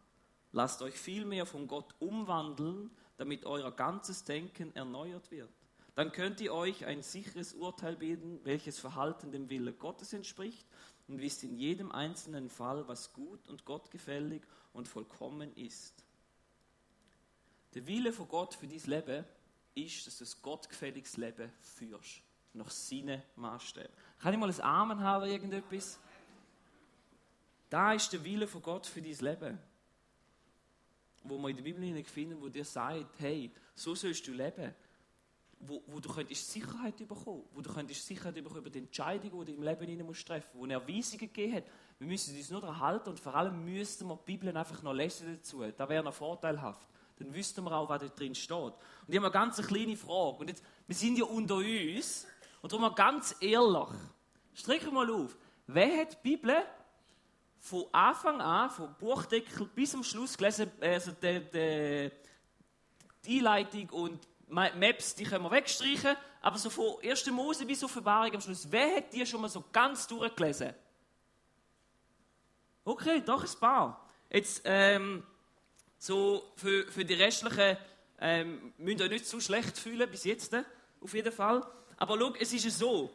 Lasst 0.52 0.82
euch 0.82 0.98
vielmehr 0.98 1.46
von 1.46 1.68
Gott 1.68 1.94
umwandeln, 2.00 2.90
damit 3.16 3.44
euer 3.44 3.70
ganzes 3.70 4.24
Denken 4.24 4.74
erneuert 4.74 5.30
wird. 5.30 5.50
Dann 5.94 6.12
könnt 6.12 6.40
ihr 6.40 6.54
euch 6.54 6.86
ein 6.86 7.02
sicheres 7.02 7.54
Urteil 7.54 7.96
bilden, 7.96 8.40
welches 8.44 8.78
Verhalten 8.78 9.32
dem 9.32 9.50
Wille 9.50 9.72
Gottes 9.72 10.12
entspricht 10.12 10.66
und 11.08 11.20
wisst 11.20 11.44
in 11.44 11.56
jedem 11.56 11.92
einzelnen 11.92 12.48
Fall, 12.48 12.86
was 12.88 13.12
gut 13.12 13.46
und 13.48 13.64
gottgefällig 13.64 14.42
und 14.72 14.88
vollkommen 14.88 15.54
ist. 15.56 16.04
Der 17.74 17.86
Wille 17.86 18.12
von 18.12 18.28
Gott 18.28 18.54
für 18.54 18.66
dieses 18.66 18.86
Leben 18.86 19.24
ist, 19.74 20.06
dass 20.06 20.18
du 20.18 20.24
ein 20.24 20.42
gottgefälliges 20.42 21.16
Leben 21.16 21.52
führst. 21.60 22.22
Nach 22.52 22.70
seinen 22.70 23.22
Maßstäben. 23.36 23.92
Kann 24.18 24.34
ich 24.34 24.40
mal 24.40 24.50
ein 24.50 24.60
Amen 24.60 25.00
haben, 25.00 25.30
irgendetwas? 25.30 26.00
Da 27.68 27.92
ist 27.92 28.12
der 28.12 28.24
Wille 28.24 28.48
von 28.48 28.60
Gott 28.60 28.86
für 28.86 29.00
dein 29.00 29.14
Leben 29.14 29.58
wo 31.30 31.38
man 31.38 31.50
in 31.50 31.56
der 31.56 31.64
Bibel 31.64 32.04
finden, 32.04 32.40
wo 32.40 32.48
dir 32.48 32.64
sagt, 32.64 33.18
hey, 33.18 33.50
so 33.74 33.94
sollst 33.94 34.26
du 34.26 34.32
leben. 34.32 34.74
Wo, 35.62 35.82
wo 35.86 36.00
du 36.00 36.08
könntest 36.08 36.50
Sicherheit 36.50 36.96
bekommen, 36.96 37.44
wo 37.52 37.60
du 37.60 37.72
könntest 37.72 38.06
Sicherheit 38.06 38.34
bekommen 38.34 38.60
über 38.60 38.70
die 38.70 38.78
Entscheidungen, 38.78 39.44
die 39.44 39.52
du 39.52 39.58
im 39.58 39.62
Leben 39.62 39.86
treffen 39.86 40.06
musst 40.06 40.30
wo 40.54 40.64
er 40.64 40.72
Erweisungen 40.72 41.18
gegeben 41.18 41.54
hat. 41.56 41.64
Wir 41.98 42.06
müssen 42.08 42.34
uns 42.34 42.50
nur 42.50 42.62
daran 42.62 42.80
halten 42.80 43.10
und 43.10 43.20
vor 43.20 43.34
allem 43.34 43.62
müssten 43.64 44.06
wir 44.06 44.16
die 44.16 44.32
Bibel 44.32 44.56
einfach 44.56 44.82
noch 44.82 44.94
lesen 44.94 45.36
dazu. 45.36 45.62
Das 45.62 45.88
wäre 45.88 46.02
noch 46.02 46.14
vorteilhaft. 46.14 46.88
Dann 47.18 47.34
wüssten 47.34 47.62
wir 47.62 47.72
auch, 47.72 47.88
was 47.90 48.00
da 48.00 48.08
drin 48.08 48.34
steht. 48.34 48.54
Und 48.56 48.74
ich 49.08 49.16
habe 49.16 49.26
eine 49.26 49.32
ganz 49.32 49.58
kleine 49.58 49.96
Frage. 49.96 50.38
Und 50.38 50.48
jetzt, 50.48 50.64
wir 50.86 50.96
sind 50.96 51.18
ja 51.18 51.24
unter 51.24 51.56
uns. 51.56 52.26
Und 52.62 52.72
darum 52.72 52.82
mal 52.82 52.94
ganz 52.94 53.36
ehrlich, 53.40 53.88
strecken 54.54 54.94
mal 54.94 55.10
auf. 55.10 55.36
Wer 55.66 55.98
hat 55.98 56.12
die 56.12 56.36
Bibel 56.36 56.56
von 57.60 57.84
Anfang 57.92 58.40
an, 58.40 58.70
vom 58.70 58.94
Buchdeckel 58.98 59.66
bis 59.66 59.90
zum 59.92 60.02
Schluss 60.02 60.36
gelesen, 60.36 60.72
also 60.80 61.12
die, 61.12 61.40
die, 61.52 62.10
die 63.24 63.38
Einleitung 63.38 63.90
und 63.90 64.28
Maps, 64.48 65.14
die 65.14 65.24
können 65.24 65.44
wir 65.44 65.50
wegstreichen, 65.50 66.16
aber 66.40 66.58
so 66.58 66.70
von 66.70 66.96
1. 67.04 67.30
Mose 67.30 67.66
bis 67.66 67.84
Offenbarung 67.84 68.34
am 68.34 68.40
Schluss, 68.40 68.66
wer 68.70 68.96
hat 68.96 69.12
die 69.12 69.24
schon 69.26 69.42
mal 69.42 69.48
so 69.48 69.62
ganz 69.70 70.06
durchgelesen? 70.06 70.74
Okay, 72.82 73.22
doch 73.24 73.44
ein 73.44 73.60
paar. 73.60 74.08
Jetzt, 74.30 74.62
ähm, 74.64 75.22
so 75.98 76.50
für, 76.56 76.90
für 76.90 77.04
die 77.04 77.14
restlichen, 77.14 77.76
ähm, 78.20 78.72
müsst 78.78 79.00
ihr 79.00 79.04
euch 79.04 79.10
nicht 79.10 79.26
so 79.26 79.38
schlecht 79.38 79.76
fühlen, 79.78 80.10
bis 80.10 80.24
jetzt, 80.24 80.54
äh, 80.54 80.64
auf 81.00 81.12
jeden 81.12 81.32
Fall. 81.32 81.64
Aber 81.98 82.18
schau, 82.18 82.34
es 82.40 82.52
ist 82.54 82.78
so, 82.78 83.10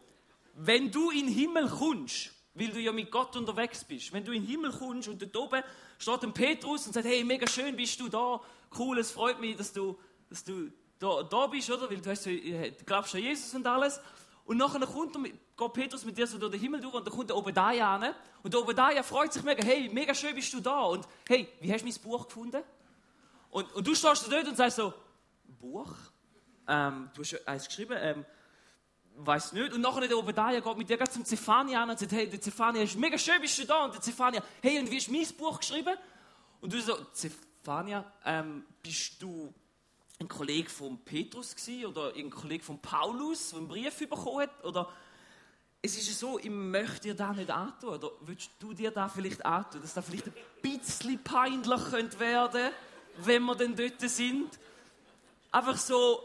wenn 0.54 0.92
du 0.92 1.10
in 1.10 1.26
den 1.26 1.36
Himmel 1.36 1.68
kommst, 1.68 2.35
weil 2.56 2.70
du 2.70 2.80
ja 2.80 2.92
mit 2.92 3.12
Gott 3.12 3.36
unterwegs 3.36 3.84
bist, 3.84 4.12
wenn 4.14 4.24
du 4.24 4.32
in 4.32 4.42
den 4.42 4.50
Himmel 4.50 4.72
kommst 4.72 5.08
und 5.08 5.22
dort 5.22 5.36
oben 5.38 5.64
steht 6.00 6.24
ein 6.24 6.34
Petrus 6.34 6.88
und 6.88 6.94
sagt, 6.94 7.06
hey, 7.06 7.24
mega 7.24 7.48
schön 7.48 7.76
bist 7.76 8.00
du 8.00 8.10
da, 8.10 8.42
cool, 8.78 8.98
es 8.98 9.12
freut 9.12 9.40
mich, 9.40 9.58
dass 9.58 9.74
du, 9.74 9.98
dass 10.30 10.44
du 10.44 10.72
da, 10.98 11.24
da 11.24 11.48
bist, 11.48 11.70
oder? 11.70 11.90
Weil 11.90 12.00
du, 12.00 12.10
hast, 12.10 12.26
du 12.26 12.86
glaubst 12.86 13.14
an 13.14 13.22
Jesus 13.22 13.54
und 13.54 13.68
alles. 13.68 14.00
Und 14.46 14.58
nachher 14.58 14.80
kommt 14.86 15.18
geht 15.58 15.74
Petrus 15.74 16.06
mit 16.06 16.18
dir 16.18 16.28
so 16.28 16.38
durch 16.38 16.52
den 16.52 16.62
Himmel 16.62 16.80
durch 16.80 16.94
und 16.94 17.06
dann 17.06 17.14
kommt 17.14 17.30
der 17.30 17.38
Obadiah 17.38 17.96
an. 17.96 18.14
Und 18.44 18.54
der 18.54 18.62
Obadiah 18.62 19.04
freut 19.04 19.34
sich 19.34 19.44
mega, 19.44 19.64
hey, 19.64 19.90
mega 19.92 20.14
schön 20.14 20.36
bist 20.36 20.54
du 20.54 20.60
da. 20.60 20.82
Und 20.82 21.08
hey, 21.28 21.48
wie 21.60 21.74
hast 21.74 21.82
du 21.82 21.90
mein 21.90 22.02
Buch 22.02 22.28
gefunden? 22.28 22.64
Und, 23.50 23.74
und 23.74 23.88
du 23.88 23.96
stehst 23.96 24.28
da 24.28 24.32
dort 24.32 24.48
und 24.48 24.56
sagst 24.56 24.78
so, 24.78 24.94
Buch? 25.60 25.94
Ähm, 26.68 27.10
du 27.16 27.22
hast 27.22 27.48
eins 27.48 27.68
geschrieben, 27.68 27.98
ähm, 28.00 28.26
weiß 29.18 29.54
nicht. 29.54 29.74
Und 29.74 29.82
nachher 29.82 30.08
der 30.08 30.18
Obadiah 30.18 30.60
geht 30.60 30.78
mit 30.78 30.90
dir 30.90 31.04
zum 31.06 31.26
Zephania 31.26 31.84
an 31.84 31.90
und 31.90 32.00
sagt, 32.00 32.12
hey, 32.12 32.30
der 32.30 32.42
Zephania 32.42 32.84
ist 32.84 32.98
mega 32.98 33.18
schön 33.18 33.40
bist 33.42 33.58
du 33.60 33.66
da. 33.66 33.86
Und 33.86 33.94
der 33.94 34.02
Zephania, 34.02 34.44
hey, 34.62 34.80
und 34.80 34.90
wie 34.92 35.00
du 35.00 35.12
mein 35.12 35.28
Buch 35.38 35.60
geschrieben? 35.60 35.96
Und 36.62 36.74
du 36.74 36.82
so, 36.82 36.96
Zephania, 37.14 38.06
ähm, 38.26 38.66
bist 38.82 39.22
du 39.22 39.54
ein 40.20 40.28
Kollege 40.28 40.70
von 40.70 40.98
Petrus 41.00 41.56
gewesen, 41.56 41.86
oder 41.86 42.14
ein 42.16 42.30
Kollege 42.30 42.64
von 42.64 42.80
Paulus, 42.80 43.50
der 43.50 43.60
einen 43.60 43.68
Brief 43.68 43.98
bekommen 43.98 44.42
hat? 44.42 44.64
Oder 44.64 44.90
es 45.82 45.98
ist 45.98 46.20
so, 46.20 46.40
ich 46.40 46.50
möchte 46.50 47.02
dir 47.02 47.16
da 47.16 47.34
nicht 47.34 47.52
antun. 47.52 47.96
Oder 47.96 48.12
würdest 48.22 48.52
du 48.60 48.74
dir 48.74 48.92
da 48.92 49.08
vielleicht 49.08 49.46
antun, 49.46 49.82
dass 49.82 49.94
das 49.94 50.06
vielleicht 50.06 50.28
ein 50.28 50.34
bisschen 50.62 51.24
peinlich 51.24 51.84
könnte 51.90 52.20
werden 52.20 52.72
wenn 53.18 53.44
wir 53.44 53.56
dann 53.56 53.76
dort 53.76 54.02
sind? 54.02 54.60
Einfach 55.52 55.78
so, 55.78 56.22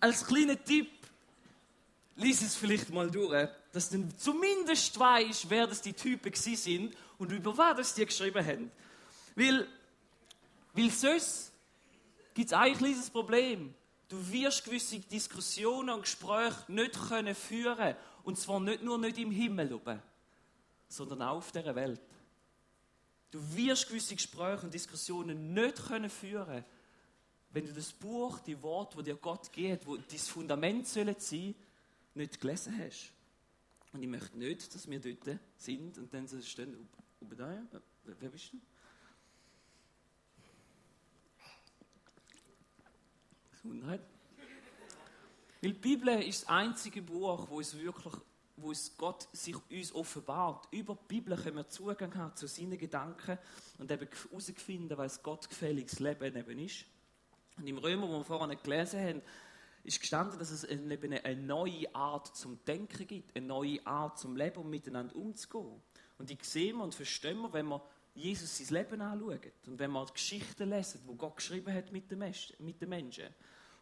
als 0.00 0.26
kleiner 0.26 0.62
Tipp, 0.62 0.88
lies 2.16 2.42
es 2.42 2.54
vielleicht 2.54 2.90
mal 2.90 3.10
durch, 3.10 3.48
dass 3.72 3.88
du 3.88 4.08
zumindest 4.16 4.98
weißt, 4.98 5.48
wer 5.48 5.66
das 5.66 5.82
die 5.82 5.92
Typen 5.92 6.34
sind 6.34 6.94
und 7.18 7.32
über 7.32 7.56
was 7.56 7.94
die 7.94 8.06
geschrieben 8.06 8.44
haben. 8.44 8.70
Weil, 9.34 9.66
weil 10.74 10.90
sonst 10.90 11.52
gibt 12.34 12.48
es 12.48 12.52
ein 12.52 12.76
kleines 12.76 13.10
Problem. 13.10 13.74
Du 14.08 14.30
wirst 14.30 14.64
gewisse 14.64 15.00
Diskussionen 15.00 15.90
und 15.90 16.02
Gespräche 16.02 16.64
nicht 16.68 17.08
können 17.08 17.34
führen 17.34 17.96
und 18.24 18.38
zwar 18.38 18.60
nicht 18.60 18.82
nur 18.82 18.98
nicht 18.98 19.16
im 19.18 19.30
Himmel 19.30 19.72
oben, 19.72 20.02
sondern 20.88 21.22
auch 21.22 21.36
auf 21.38 21.50
dieser 21.50 21.74
Welt. 21.74 22.00
Du 23.30 23.40
wirst 23.56 23.88
gewisse 23.88 24.14
Gespräche 24.14 24.66
und 24.66 24.74
Diskussionen 24.74 25.54
nicht 25.54 25.86
können 25.86 26.10
führen, 26.10 26.64
wenn 27.50 27.66
du 27.66 27.72
das 27.72 27.92
Buch, 27.92 28.38
die 28.40 28.60
Worte, 28.62 28.96
wo 28.96 29.02
dir 29.02 29.16
Gott 29.16 29.50
geht, 29.52 29.86
wo 29.86 29.96
dein 29.96 30.18
Fundament 30.18 30.86
sollen 30.86 31.16
sein, 31.18 31.54
nicht 32.14 32.40
gelesen 32.40 32.78
hast. 32.78 33.12
Und 33.92 34.02
ich 34.02 34.08
möchte 34.08 34.38
nicht, 34.38 34.74
dass 34.74 34.88
wir 34.88 35.00
dort 35.00 35.38
sind 35.56 35.98
und 35.98 36.12
dann 36.12 36.26
stehen, 36.42 36.88
oben 37.20 37.36
da, 37.36 37.62
wer 38.04 38.30
bist 38.30 38.52
du? 38.52 38.60
Gesundheit. 43.50 44.00
Weil 45.60 45.72
die 45.72 45.78
Bibel 45.78 46.08
ist 46.22 46.42
das 46.42 46.48
einzige 46.48 47.02
Buch, 47.02 47.48
wo 47.48 47.60
es 47.60 47.78
wirklich, 47.78 48.14
wo 48.56 48.72
es 48.72 48.96
Gott 48.96 49.28
sich 49.32 49.54
uns 49.70 49.94
offenbart. 49.94 50.66
Über 50.72 50.96
die 50.96 51.14
Bibel 51.14 51.36
können 51.36 51.56
wir 51.56 51.68
Zugang 51.68 52.14
haben 52.16 52.34
zu 52.34 52.48
seinen 52.48 52.78
Gedanken 52.78 53.38
und 53.78 53.90
eben 53.90 54.08
herausfinden, 54.08 54.98
was 54.98 55.22
Gott 55.22 55.48
gefälliges 55.48 56.00
Leben 56.00 56.36
eben 56.36 56.58
ist. 56.58 56.86
Und 57.58 57.66
im 57.66 57.78
Römer, 57.78 58.08
wo 58.08 58.18
wir 58.18 58.24
vorhin 58.24 58.58
gelesen 58.60 59.00
haben, 59.00 59.22
ist 59.84 60.00
gestanden, 60.00 60.38
dass 60.38 60.50
es 60.50 60.64
eben 60.64 61.12
eine 61.12 61.36
neue 61.36 61.92
Art 61.94 62.36
zum 62.36 62.64
Denken 62.64 63.06
gibt, 63.06 63.36
eine 63.36 63.46
neue 63.46 63.84
Art 63.86 64.18
zum 64.18 64.36
Leben 64.36 64.58
und 64.58 64.70
miteinander 64.70 65.16
umzugehen. 65.16 65.82
Und 66.18 66.30
die 66.30 66.38
sehen 66.40 66.76
wir 66.76 66.84
und 66.84 66.94
verstehen 66.94 67.38
wir, 67.38 67.52
wenn 67.52 67.66
wir 67.66 67.82
Jesus 68.14 68.58
sein 68.58 68.76
Leben 68.76 69.00
anschauen 69.00 69.40
und 69.66 69.78
wenn 69.78 69.90
wir 69.90 70.04
die 70.06 70.12
Geschichten 70.12 70.68
lesen, 70.68 71.00
die 71.08 71.16
Gott 71.16 71.36
geschrieben 71.36 71.74
hat 71.74 71.90
mit 71.90 72.10
den 72.10 72.88
Menschen. 72.88 73.26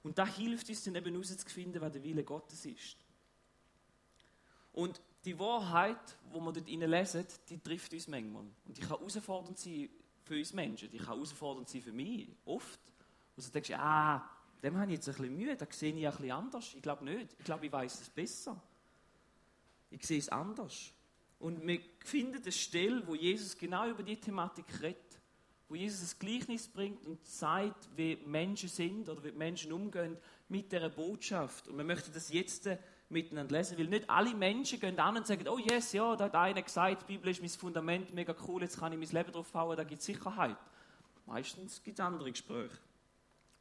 Und 0.03 0.17
da 0.17 0.27
hilft 0.27 0.69
uns 0.69 0.85
dann 0.85 0.95
eben 0.95 1.13
herauszufinden, 1.13 1.81
was 1.83 1.93
der 1.93 2.03
Wille 2.03 2.25
Gottes 2.25 2.65
ist. 2.65 2.97
Und 4.73 5.01
die 5.25 5.39
Wahrheit, 5.39 6.17
die 6.35 6.41
wir 6.41 6.53
dort 6.53 6.67
lesen, 6.67 7.27
die 7.49 7.59
trifft 7.59 7.93
uns 7.93 8.09
manchmal. 8.09 8.45
Und 8.67 8.77
die 8.77 8.81
kann 8.81 8.99
herausfordernd 8.99 9.59
sein 9.59 9.91
für 10.23 10.39
uns 10.39 10.53
Menschen. 10.55 10.91
Die 10.91 10.99
kann 10.99 11.15
herausfordernd 11.15 11.69
sein 11.69 11.83
für 11.83 11.93
mich, 11.93 12.29
oft. 12.47 12.81
Und 13.37 13.47
du 13.47 13.51
denkst, 13.51 13.73
ah, 13.73 14.27
dem 14.63 14.77
habe 14.77 14.87
ich 14.87 14.99
jetzt 14.99 15.09
ein 15.09 15.15
bisschen 15.15 15.37
Mühe, 15.37 15.57
da 15.57 15.67
sehe 15.71 15.95
ich 15.95 16.07
ein 16.07 16.13
bisschen 16.13 16.33
anders. 16.33 16.75
Ich 16.75 16.83
glaube 16.83 17.05
nicht. 17.05 17.35
Ich 17.39 17.45
glaube, 17.45 17.67
ich 17.67 17.73
weiß 17.73 18.01
es 18.01 18.11
besser. 18.11 18.61
Ich 19.91 20.07
sehe 20.07 20.19
es 20.19 20.29
anders. 20.29 20.93
Und 21.39 21.67
wir 21.67 21.81
finden 22.05 22.43
eine 22.43 22.53
Stelle, 22.53 23.07
wo 23.07 23.15
Jesus 23.15 23.57
genau 23.57 23.89
über 23.89 24.03
die 24.03 24.17
Thematik 24.17 24.67
redet 24.83 25.21
wo 25.71 25.77
Jesus 25.77 26.15
ein 26.15 26.19
Gleichnis 26.19 26.67
bringt 26.67 27.07
und 27.07 27.25
zeigt, 27.25 27.89
wie 27.95 28.17
Menschen 28.27 28.69
sind 28.69 29.09
oder 29.09 29.23
wie 29.23 29.31
Menschen 29.31 29.73
umgehen 29.73 30.17
mit 30.49 30.73
dieser 30.73 30.89
Botschaft. 30.89 31.69
Und 31.69 31.79
wir 31.79 31.85
möchten 31.85 32.13
das 32.13 32.33
jetzt 32.33 32.69
miteinander 33.09 33.57
lesen, 33.57 33.79
weil 33.79 33.87
nicht 33.87 34.11
alle 34.11 34.35
Menschen 34.35 34.81
gehen 34.81 34.99
an 34.99 35.17
und 35.17 35.29
sagen, 35.29 35.47
oh 35.47 35.59
yes, 35.59 35.93
ja, 35.93 36.17
da 36.17 36.25
hat 36.25 36.35
einer 36.35 36.63
gesagt, 36.63 37.03
die 37.03 37.13
Bibel 37.15 37.31
ist 37.31 37.41
mein 37.41 37.51
Fundament, 37.51 38.13
mega 38.13 38.35
cool, 38.49 38.63
jetzt 38.63 38.81
kann 38.81 38.93
ich 38.93 38.99
mein 38.99 39.09
Leben 39.09 39.33
drauf 39.33 39.53
bauen, 39.53 39.77
da 39.77 39.85
gibt 39.85 40.01
es 40.01 40.07
Sicherheit. 40.07 40.57
Meistens 41.25 41.81
gibt 41.85 42.01
es 42.01 42.05
andere 42.05 42.33
Gespräche. 42.33 42.77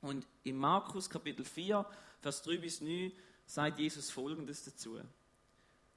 Und 0.01 0.25
in 0.44 0.58
Markus 0.58 1.10
Kapitel 1.10 1.44
4, 1.46 1.86
Vers 2.22 2.41
3 2.44 2.58
bis 2.58 2.82
9 2.82 3.12
sagt 3.46 3.79
Jesus 3.79 4.12
Folgendes 4.12 4.63
dazu. 4.63 5.00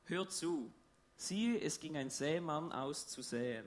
Hört 0.05 0.33
zu, 0.33 0.73
siehe, 1.17 1.61
es 1.61 1.79
ging 1.79 1.97
ein 1.97 2.11
Sämann 2.11 2.73
aus 2.73 3.07
zu 3.07 3.23
säen. 3.23 3.65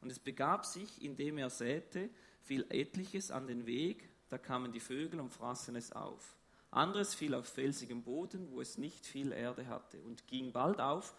Und 0.00 0.10
es 0.10 0.18
begab 0.18 0.64
sich, 0.64 1.02
indem 1.02 1.38
er 1.38 1.50
säte, 1.50 2.10
fiel 2.42 2.66
etliches 2.68 3.30
an 3.30 3.46
den 3.46 3.66
Weg, 3.66 4.08
da 4.28 4.38
kamen 4.38 4.72
die 4.72 4.80
Vögel 4.80 5.20
und 5.20 5.30
fraßen 5.30 5.76
es 5.76 5.92
auf. 5.92 6.36
Anderes 6.70 7.14
fiel 7.14 7.34
auf 7.34 7.46
felsigem 7.46 8.02
Boden, 8.02 8.50
wo 8.50 8.60
es 8.60 8.78
nicht 8.78 9.06
viel 9.06 9.32
Erde 9.32 9.66
hatte, 9.68 10.02
und 10.02 10.26
ging 10.26 10.52
bald 10.52 10.80
auf, 10.80 11.14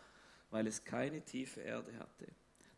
weil 0.49 0.67
es 0.67 0.83
keine 0.83 1.23
tiefe 1.23 1.61
Erde 1.61 1.97
hatte. 1.97 2.27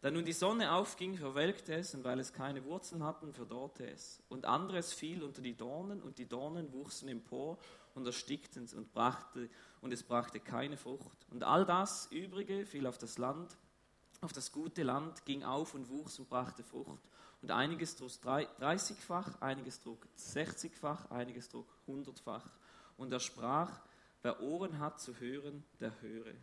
Da 0.01 0.11
nun 0.11 0.25
die 0.25 0.33
Sonne 0.33 0.73
aufging, 0.73 1.17
verwelkte 1.17 1.73
es, 1.73 1.95
und 1.95 2.03
weil 2.03 2.19
es 2.19 2.31
keine 2.31 2.63
Wurzeln 2.65 3.03
hatten, 3.03 3.33
verdorrte 3.33 3.89
es. 3.89 4.21
Und 4.29 4.45
anderes 4.45 4.93
fiel 4.93 5.23
unter 5.23 5.41
die 5.41 5.55
Dornen, 5.55 6.03
und 6.03 6.19
die 6.19 6.27
Dornen 6.27 6.71
wuchsen 6.71 7.09
empor 7.09 7.57
und 7.95 8.05
erstickten 8.05 8.65
es, 8.65 8.73
und, 8.75 8.93
brachte, 8.93 9.49
und 9.81 9.91
es 9.91 10.03
brachte 10.03 10.39
keine 10.39 10.77
Frucht. 10.77 11.25
Und 11.31 11.43
all 11.43 11.65
das 11.65 12.07
Übrige 12.11 12.65
fiel 12.65 12.85
auf 12.85 12.99
das 12.99 13.17
Land, 13.17 13.57
auf 14.21 14.33
das 14.33 14.51
gute 14.51 14.83
Land, 14.83 15.25
ging 15.25 15.43
auf 15.43 15.73
und 15.73 15.89
wuchs 15.89 16.19
und 16.19 16.29
brachte 16.29 16.63
Frucht. 16.63 17.01
Und 17.41 17.51
einiges 17.51 17.95
trug 17.95 18.09
30-fach, 18.09 19.41
einiges 19.41 19.79
trug 19.79 20.07
60-fach, 20.17 21.09
einiges 21.11 21.49
trug 21.49 21.67
100-fach. 21.87 22.45
Und 22.97 23.11
er 23.11 23.19
sprach, 23.19 23.81
wer 24.21 24.41
Ohren 24.41 24.79
hat 24.79 24.99
zu 24.99 25.19
hören, 25.19 25.63
der 25.79 26.01
höre. 26.01 26.33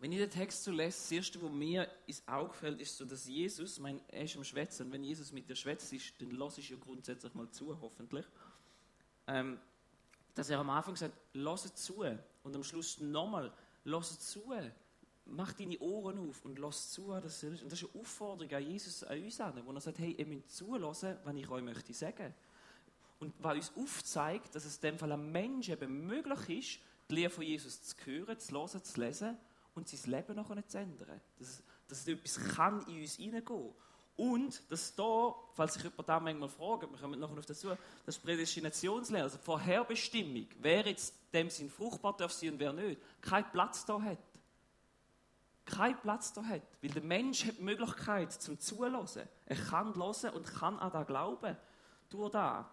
Wenn 0.00 0.12
ich 0.12 0.18
den 0.18 0.30
Text 0.30 0.64
so 0.64 0.72
lese, 0.72 0.96
das 0.96 1.12
Erste, 1.12 1.42
was 1.42 1.50
mir 1.50 1.86
ins 2.06 2.26
Auge 2.26 2.54
fällt, 2.54 2.80
ist 2.80 2.96
so, 2.96 3.04
dass 3.04 3.26
Jesus, 3.26 3.78
mein, 3.78 4.00
er 4.08 4.24
ist 4.24 4.34
am 4.34 4.44
Schwätzen, 4.44 4.90
wenn 4.90 5.04
Jesus 5.04 5.30
mit 5.30 5.46
dir 5.46 5.54
schwätzt, 5.54 5.92
dann 6.18 6.30
lass 6.30 6.56
ich 6.56 6.70
ja 6.70 6.76
grundsätzlich 6.80 7.34
mal 7.34 7.50
zu, 7.50 7.78
hoffentlich. 7.82 8.24
Ähm, 9.26 9.58
dass 10.34 10.48
er 10.48 10.58
am 10.58 10.70
Anfang 10.70 10.96
sagt, 10.96 11.12
lass 11.34 11.74
zu 11.74 12.02
und 12.42 12.56
am 12.56 12.64
Schluss 12.64 12.98
nochmal, 13.00 13.52
lass 13.84 14.18
zu, 14.20 14.50
mach 15.26 15.52
deine 15.52 15.78
Ohren 15.80 16.30
auf 16.30 16.46
und 16.46 16.58
lass 16.58 16.92
zu. 16.92 17.12
Das 17.20 17.42
ist, 17.42 17.62
und 17.62 17.70
das 17.70 17.82
ist 17.82 17.90
eine 17.90 18.00
Aufforderung 18.00 18.54
an 18.54 18.62
Jesus, 18.62 19.04
an 19.04 19.22
uns 19.22 19.38
an, 19.38 19.62
wo 19.66 19.70
er 19.70 19.80
sagt, 19.82 19.98
hey, 19.98 20.12
ihr 20.12 20.26
müsst 20.26 20.56
zulassen, 20.56 21.18
wenn 21.24 21.36
ich 21.36 21.50
euch 21.50 21.62
möchte 21.62 21.92
sagen. 21.92 22.34
Und 23.18 23.34
was 23.38 23.54
uns 23.54 23.72
aufzeigt, 23.76 24.54
dass 24.54 24.64
es 24.64 24.76
in 24.76 24.82
dem 24.82 24.98
Fall 24.98 25.12
einem 25.12 25.30
Menschen 25.30 25.74
eben 25.74 26.06
möglich 26.06 26.48
ist, 26.48 26.80
die 27.10 27.16
Lehre 27.16 27.28
von 27.28 27.44
Jesus 27.44 27.82
zu 27.82 27.96
hören, 28.06 28.38
zu 28.38 28.54
hören, 28.54 28.82
zu 28.82 28.98
lesen 28.98 29.36
und 29.80 29.88
sein 29.88 30.10
Leben 30.10 30.36
noch 30.36 30.66
zu 30.66 30.78
ändern. 30.78 31.20
Dass, 31.38 31.62
dass 31.88 32.06
etwas 32.06 32.38
kann 32.54 32.86
in 32.86 33.00
uns 33.00 33.16
hineingehen 33.16 33.72
Und 34.16 34.62
das 34.70 34.94
da, 34.94 35.34
falls 35.54 35.74
sich 35.74 35.84
jemand 35.84 36.08
da 36.08 36.20
manchmal 36.20 36.48
fragt, 36.48 36.90
wir 36.90 36.98
kommen 36.98 37.18
nachher 37.18 37.38
auf 37.38 37.46
das 37.46 37.64
ist 38.06 38.22
Prädestinationslehre, 38.22 39.24
also 39.24 39.38
Vorherbestimmung, 39.38 40.46
wer 40.60 40.86
jetzt 40.86 41.14
dem 41.32 41.48
Sinn 41.48 41.70
fruchtbar 41.70 42.16
darf 42.16 42.32
sein 42.32 42.50
und 42.50 42.58
wer 42.58 42.72
nicht, 42.72 43.00
keinen 43.22 43.50
Platz 43.50 43.84
da 43.86 44.00
hat. 44.00 44.18
Keinen 45.64 45.98
Platz 46.00 46.32
da 46.32 46.44
hat. 46.44 46.62
Weil 46.82 46.90
der 46.90 47.02
Mensch 47.02 47.46
hat 47.46 47.58
die 47.58 47.62
Möglichkeit 47.62 48.32
zum 48.32 48.58
Zulassen. 48.58 49.22
Er 49.46 49.56
kann 49.56 49.94
hören 49.94 50.30
und 50.34 50.46
kann 50.46 50.78
an 50.78 50.92
das 50.92 51.06
glauben. 51.06 51.56
Durch 52.10 52.30
da. 52.32 52.68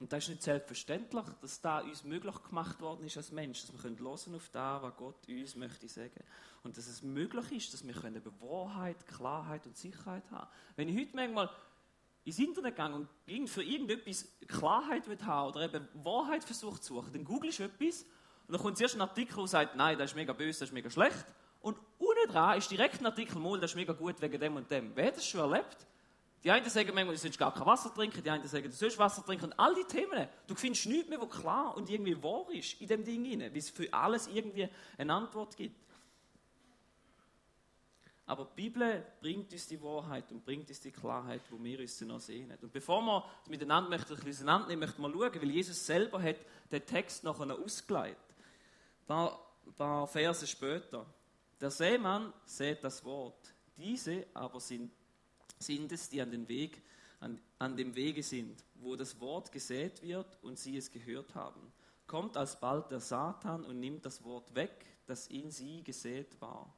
Und 0.00 0.12
das 0.12 0.24
ist 0.24 0.30
nicht 0.30 0.42
selbstverständlich, 0.42 1.24
dass 1.40 1.60
da 1.60 1.80
uns 1.80 2.04
möglich 2.04 2.34
gemacht 2.48 2.80
worden 2.80 3.04
ist 3.04 3.16
als 3.16 3.32
Mensch, 3.32 3.62
dass 3.62 3.72
wir 3.72 3.82
hören 3.82 3.96
können 3.96 4.36
auf 4.36 4.48
das, 4.50 4.82
was 4.82 4.96
Gott 4.96 5.28
uns 5.28 5.56
möchte 5.56 5.88
sagen. 5.88 6.22
Und 6.62 6.76
dass 6.76 6.86
es 6.86 7.02
möglich 7.02 7.50
ist, 7.52 7.74
dass 7.74 7.86
wir 7.86 7.94
können 7.94 8.22
Wahrheit, 8.40 9.06
Klarheit 9.06 9.66
und 9.66 9.76
Sicherheit 9.76 10.30
haben. 10.30 10.48
Wenn 10.76 10.88
ich 10.88 10.96
heute 10.96 11.16
manchmal 11.16 11.50
ins 12.24 12.38
Internet 12.38 12.76
gehe 12.76 13.38
und 13.38 13.48
für 13.48 13.62
irgendetwas 13.62 14.28
Klarheit 14.46 15.04
haben 15.24 15.48
oder 15.48 15.62
eben 15.62 15.88
Wahrheit 15.94 16.44
versucht 16.44 16.84
zu 16.84 16.94
suchen, 16.94 17.12
dann 17.12 17.24
google 17.24 17.50
ich 17.50 17.58
etwas 17.58 18.04
und 18.46 18.54
dann 18.54 18.62
kommt 18.62 18.78
zuerst 18.78 18.94
ein 18.94 19.00
Artikel, 19.02 19.36
der 19.36 19.46
sagt, 19.46 19.76
nein, 19.76 19.98
das 19.98 20.12
ist 20.12 20.16
mega 20.16 20.32
böse, 20.32 20.60
das 20.60 20.68
ist 20.68 20.74
mega 20.74 20.88
schlecht. 20.88 21.26
Und 21.60 21.76
unten 21.98 22.32
dran 22.32 22.56
ist 22.56 22.70
direkt 22.70 23.00
ein 23.00 23.06
Artikel, 23.06 23.38
mal, 23.38 23.58
das 23.58 23.72
ist 23.72 23.76
mega 23.76 23.92
gut 23.92 24.20
wegen 24.20 24.40
dem 24.40 24.56
und 24.56 24.70
dem. 24.70 24.92
Wer 24.94 25.08
hat 25.08 25.16
das 25.16 25.26
schon 25.26 25.40
erlebt? 25.40 25.87
Die 26.44 26.50
einen 26.50 26.68
sagen 26.70 26.94
manchmal, 26.94 27.16
du 27.16 27.20
sollst 27.20 27.38
gar 27.38 27.52
kein 27.52 27.66
Wasser 27.66 27.92
trinken, 27.92 28.22
die 28.22 28.30
anderen 28.30 28.48
sagen, 28.48 28.70
du 28.70 28.76
sollst 28.76 28.98
Wasser 28.98 29.24
trinken. 29.24 29.46
Und 29.46 29.58
all 29.58 29.74
die 29.74 29.84
Themen, 29.84 30.28
du 30.46 30.54
findest 30.54 30.86
nichts 30.86 31.08
mehr, 31.08 31.20
was 31.20 31.30
klar 31.30 31.76
und 31.76 31.90
irgendwie 31.90 32.22
wahr 32.22 32.46
ist 32.52 32.80
in 32.80 32.86
dem 32.86 33.04
Ding 33.04 33.24
hinein, 33.24 33.52
wie 33.52 33.58
es 33.58 33.70
für 33.70 33.92
alles 33.92 34.28
irgendwie 34.28 34.68
eine 34.96 35.14
Antwort 35.14 35.56
gibt. 35.56 35.88
Aber 38.28 38.44
die 38.44 38.62
Bibel 38.62 39.06
bringt 39.22 39.50
uns 39.52 39.66
die 39.66 39.82
Wahrheit 39.82 40.30
und 40.30 40.44
bringt 40.44 40.68
uns 40.68 40.80
die 40.80 40.92
Klarheit, 40.92 41.40
wo 41.50 41.64
wir 41.64 41.80
uns 41.80 41.98
noch 42.02 42.20
sehen. 42.20 42.52
Und 42.60 42.70
bevor 42.70 43.00
wir 43.00 43.24
miteinander 43.48 43.88
möchten, 43.88 44.12
ein 44.12 44.16
bisschen 44.16 44.46
auseinandernehmen, 44.46 44.86
möchten 44.86 45.00
wir 45.00 45.10
schauen, 45.10 45.42
weil 45.42 45.50
Jesus 45.50 45.86
selber 45.86 46.22
hat 46.22 46.36
den 46.70 46.84
Text 46.84 47.24
nachher 47.24 47.58
ausgeleitet. 47.58 48.18
Ein 49.00 49.06
paar, 49.06 49.56
ein 49.66 49.72
paar 49.72 50.06
Verse 50.06 50.46
später. 50.46 51.06
Der 51.58 51.70
Seemann 51.70 52.34
sät 52.44 52.84
das 52.84 53.02
Wort. 53.02 53.54
Diese 53.78 54.26
aber 54.34 54.60
sind 54.60 54.92
sind 55.58 55.92
es, 55.92 56.08
die 56.08 56.20
an, 56.20 56.30
den 56.30 56.48
Weg, 56.48 56.82
an, 57.20 57.40
an 57.58 57.76
dem 57.76 57.94
Wege 57.94 58.22
sind, 58.22 58.64
wo 58.76 58.96
das 58.96 59.20
Wort 59.20 59.52
gesät 59.52 60.02
wird 60.02 60.38
und 60.42 60.58
sie 60.58 60.76
es 60.76 60.90
gehört 60.90 61.34
haben. 61.34 61.60
Kommt 62.06 62.36
alsbald 62.36 62.90
der 62.90 63.00
Satan 63.00 63.64
und 63.64 63.80
nimmt 63.80 64.06
das 64.06 64.24
Wort 64.24 64.54
weg, 64.54 64.86
das 65.06 65.26
in 65.26 65.50
sie 65.50 65.82
gesät 65.82 66.40
war. 66.40 66.74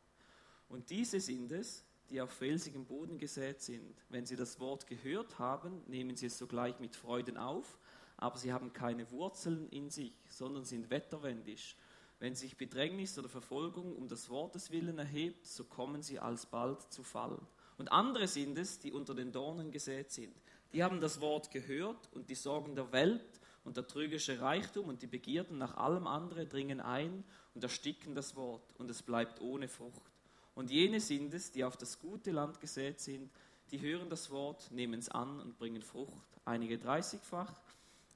Und 0.69 0.91
diese 0.91 1.21
sind 1.21 1.53
es, 1.53 1.85
die 2.11 2.21
auf 2.21 2.31
felsigem 2.31 2.85
Boden 2.85 3.19
gesät 3.19 3.63
sind. 3.63 3.95
Wenn 4.09 4.27
sie 4.27 4.37
das 4.37 4.59
Wort 4.59 4.87
gehört 4.87 5.39
haben, 5.39 5.83
nehmen 5.87 6.17
sie 6.17 6.27
es 6.27 6.39
sogleich 6.39 6.79
mit 6.81 6.97
Freuden 6.97 7.37
auf, 7.37 7.79
aber 8.17 8.37
sie 8.37 8.53
haben 8.53 8.73
keine 8.73 9.11
Wurzeln 9.13 9.69
in 9.69 9.91
sich, 9.91 10.13
sondern 10.29 10.65
sind 10.65 10.91
wetterwendisch. 10.91 11.77
Wenn 12.19 12.35
sich 12.35 12.57
Bedrängnis 12.57 13.19
oder 13.19 13.29
Verfolgung 13.29 13.97
um 13.97 14.09
das 14.09 14.29
Wortes 14.29 14.71
willen 14.71 14.99
erhebt, 14.99 15.47
so 15.47 15.65
kommen 15.65 16.03
sie 16.03 16.19
alsbald 16.19 16.83
zu 16.93 17.03
Fall. 17.03 17.39
Und 17.81 17.91
andere 17.93 18.29
sind 18.29 18.59
es, 18.59 18.79
die 18.79 18.93
unter 18.93 19.15
den 19.15 19.33
Dornen 19.33 19.71
gesät 19.71 20.13
sind. 20.13 20.37
Die 20.75 20.85
haben 20.85 21.01
das 21.01 21.23
Wort 21.23 21.51
gehört 21.51 22.11
und 22.13 22.29
die 22.29 22.35
Sorgen 22.35 22.75
der 22.75 22.93
Welt 22.93 23.41
und 23.65 23.79
der 23.79 23.87
trügerische 23.87 24.39
Reichtum 24.39 24.91
und 24.91 25.01
die 25.01 25.07
Begierden 25.07 25.57
nach 25.57 25.79
allem 25.79 26.07
anderen 26.07 26.47
dringen 26.47 26.83
ein 26.83 27.25
und 27.55 27.65
ersticken 27.65 28.15
das 28.15 28.37
Wort 28.37 28.63
und 28.77 28.91
es 28.91 29.01
bleibt 29.01 29.41
ohne 29.41 29.67
Frucht. 29.67 30.13
Und 30.55 30.71
jene 30.71 31.01
sind 31.01 31.33
es, 31.33 31.53
die 31.53 31.65
auf 31.65 31.79
das 31.79 31.99
gute 31.99 32.33
Land 32.33 32.61
gesät 32.61 33.01
sind, 33.01 33.31
die 33.71 33.81
hören 33.81 34.11
das 34.11 34.31
Wort, 34.31 34.71
nehmen 34.71 35.01
es 35.01 35.09
an 35.09 35.41
und 35.41 35.59
bringen 35.59 35.81
Frucht. 35.81 36.27
Einige 36.45 36.77
dreißigfach 36.77 37.55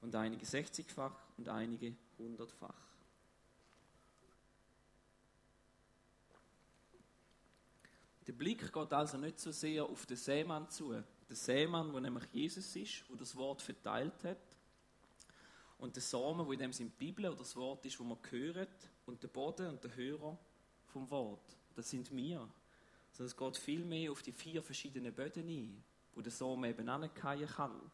und 0.03 0.13
einige 0.13 0.45
sechzigfach 0.45 1.15
und 1.37 1.49
einige 1.49 1.95
hundertfach. 2.19 2.85
Der 8.27 8.33
Blick 8.33 8.73
geht 8.73 8.93
also 8.93 9.17
nicht 9.17 9.39
so 9.39 9.51
sehr 9.51 9.85
auf 9.85 10.05
den 10.05 10.17
Seemann 10.17 10.69
zu. 10.69 10.91
Der 11.29 11.35
Seemann, 11.35 11.93
wo 11.93 11.99
nämlich 11.99 12.25
Jesus 12.31 12.75
ist, 12.75 13.03
wo 13.09 13.15
das 13.15 13.35
Wort 13.35 13.61
verteilt 13.61 14.23
hat. 14.23 14.37
Und 15.77 15.95
der 15.95 16.01
Samen, 16.01 16.45
wo 16.45 16.51
in 16.51 16.59
dem 16.59 16.73
Sinne 16.73 16.89
die 16.89 17.05
Bibel 17.05 17.27
oder 17.27 17.37
das 17.37 17.55
Wort 17.55 17.85
ist, 17.85 17.99
wo 17.99 18.03
man 18.03 18.17
hört. 18.29 18.89
Und 19.05 19.21
der 19.21 19.27
Boden 19.27 19.67
und 19.67 19.83
der 19.83 19.95
Hörer 19.95 20.37
vom 20.87 21.09
Wort. 21.11 21.55
Das 21.75 21.89
sind 21.89 22.15
wir. 22.15 22.49
Also 23.11 23.25
es 23.25 23.37
geht 23.37 23.57
viel 23.57 23.85
mehr 23.85 24.11
auf 24.11 24.21
die 24.21 24.31
vier 24.31 24.63
verschiedenen 24.63 25.13
Böden 25.13 25.47
ein, 25.47 25.83
wo 26.13 26.21
der 26.21 26.31
Samen 26.31 26.69
eben 26.69 26.89
ankeilen 26.89 27.47
kann. 27.47 27.91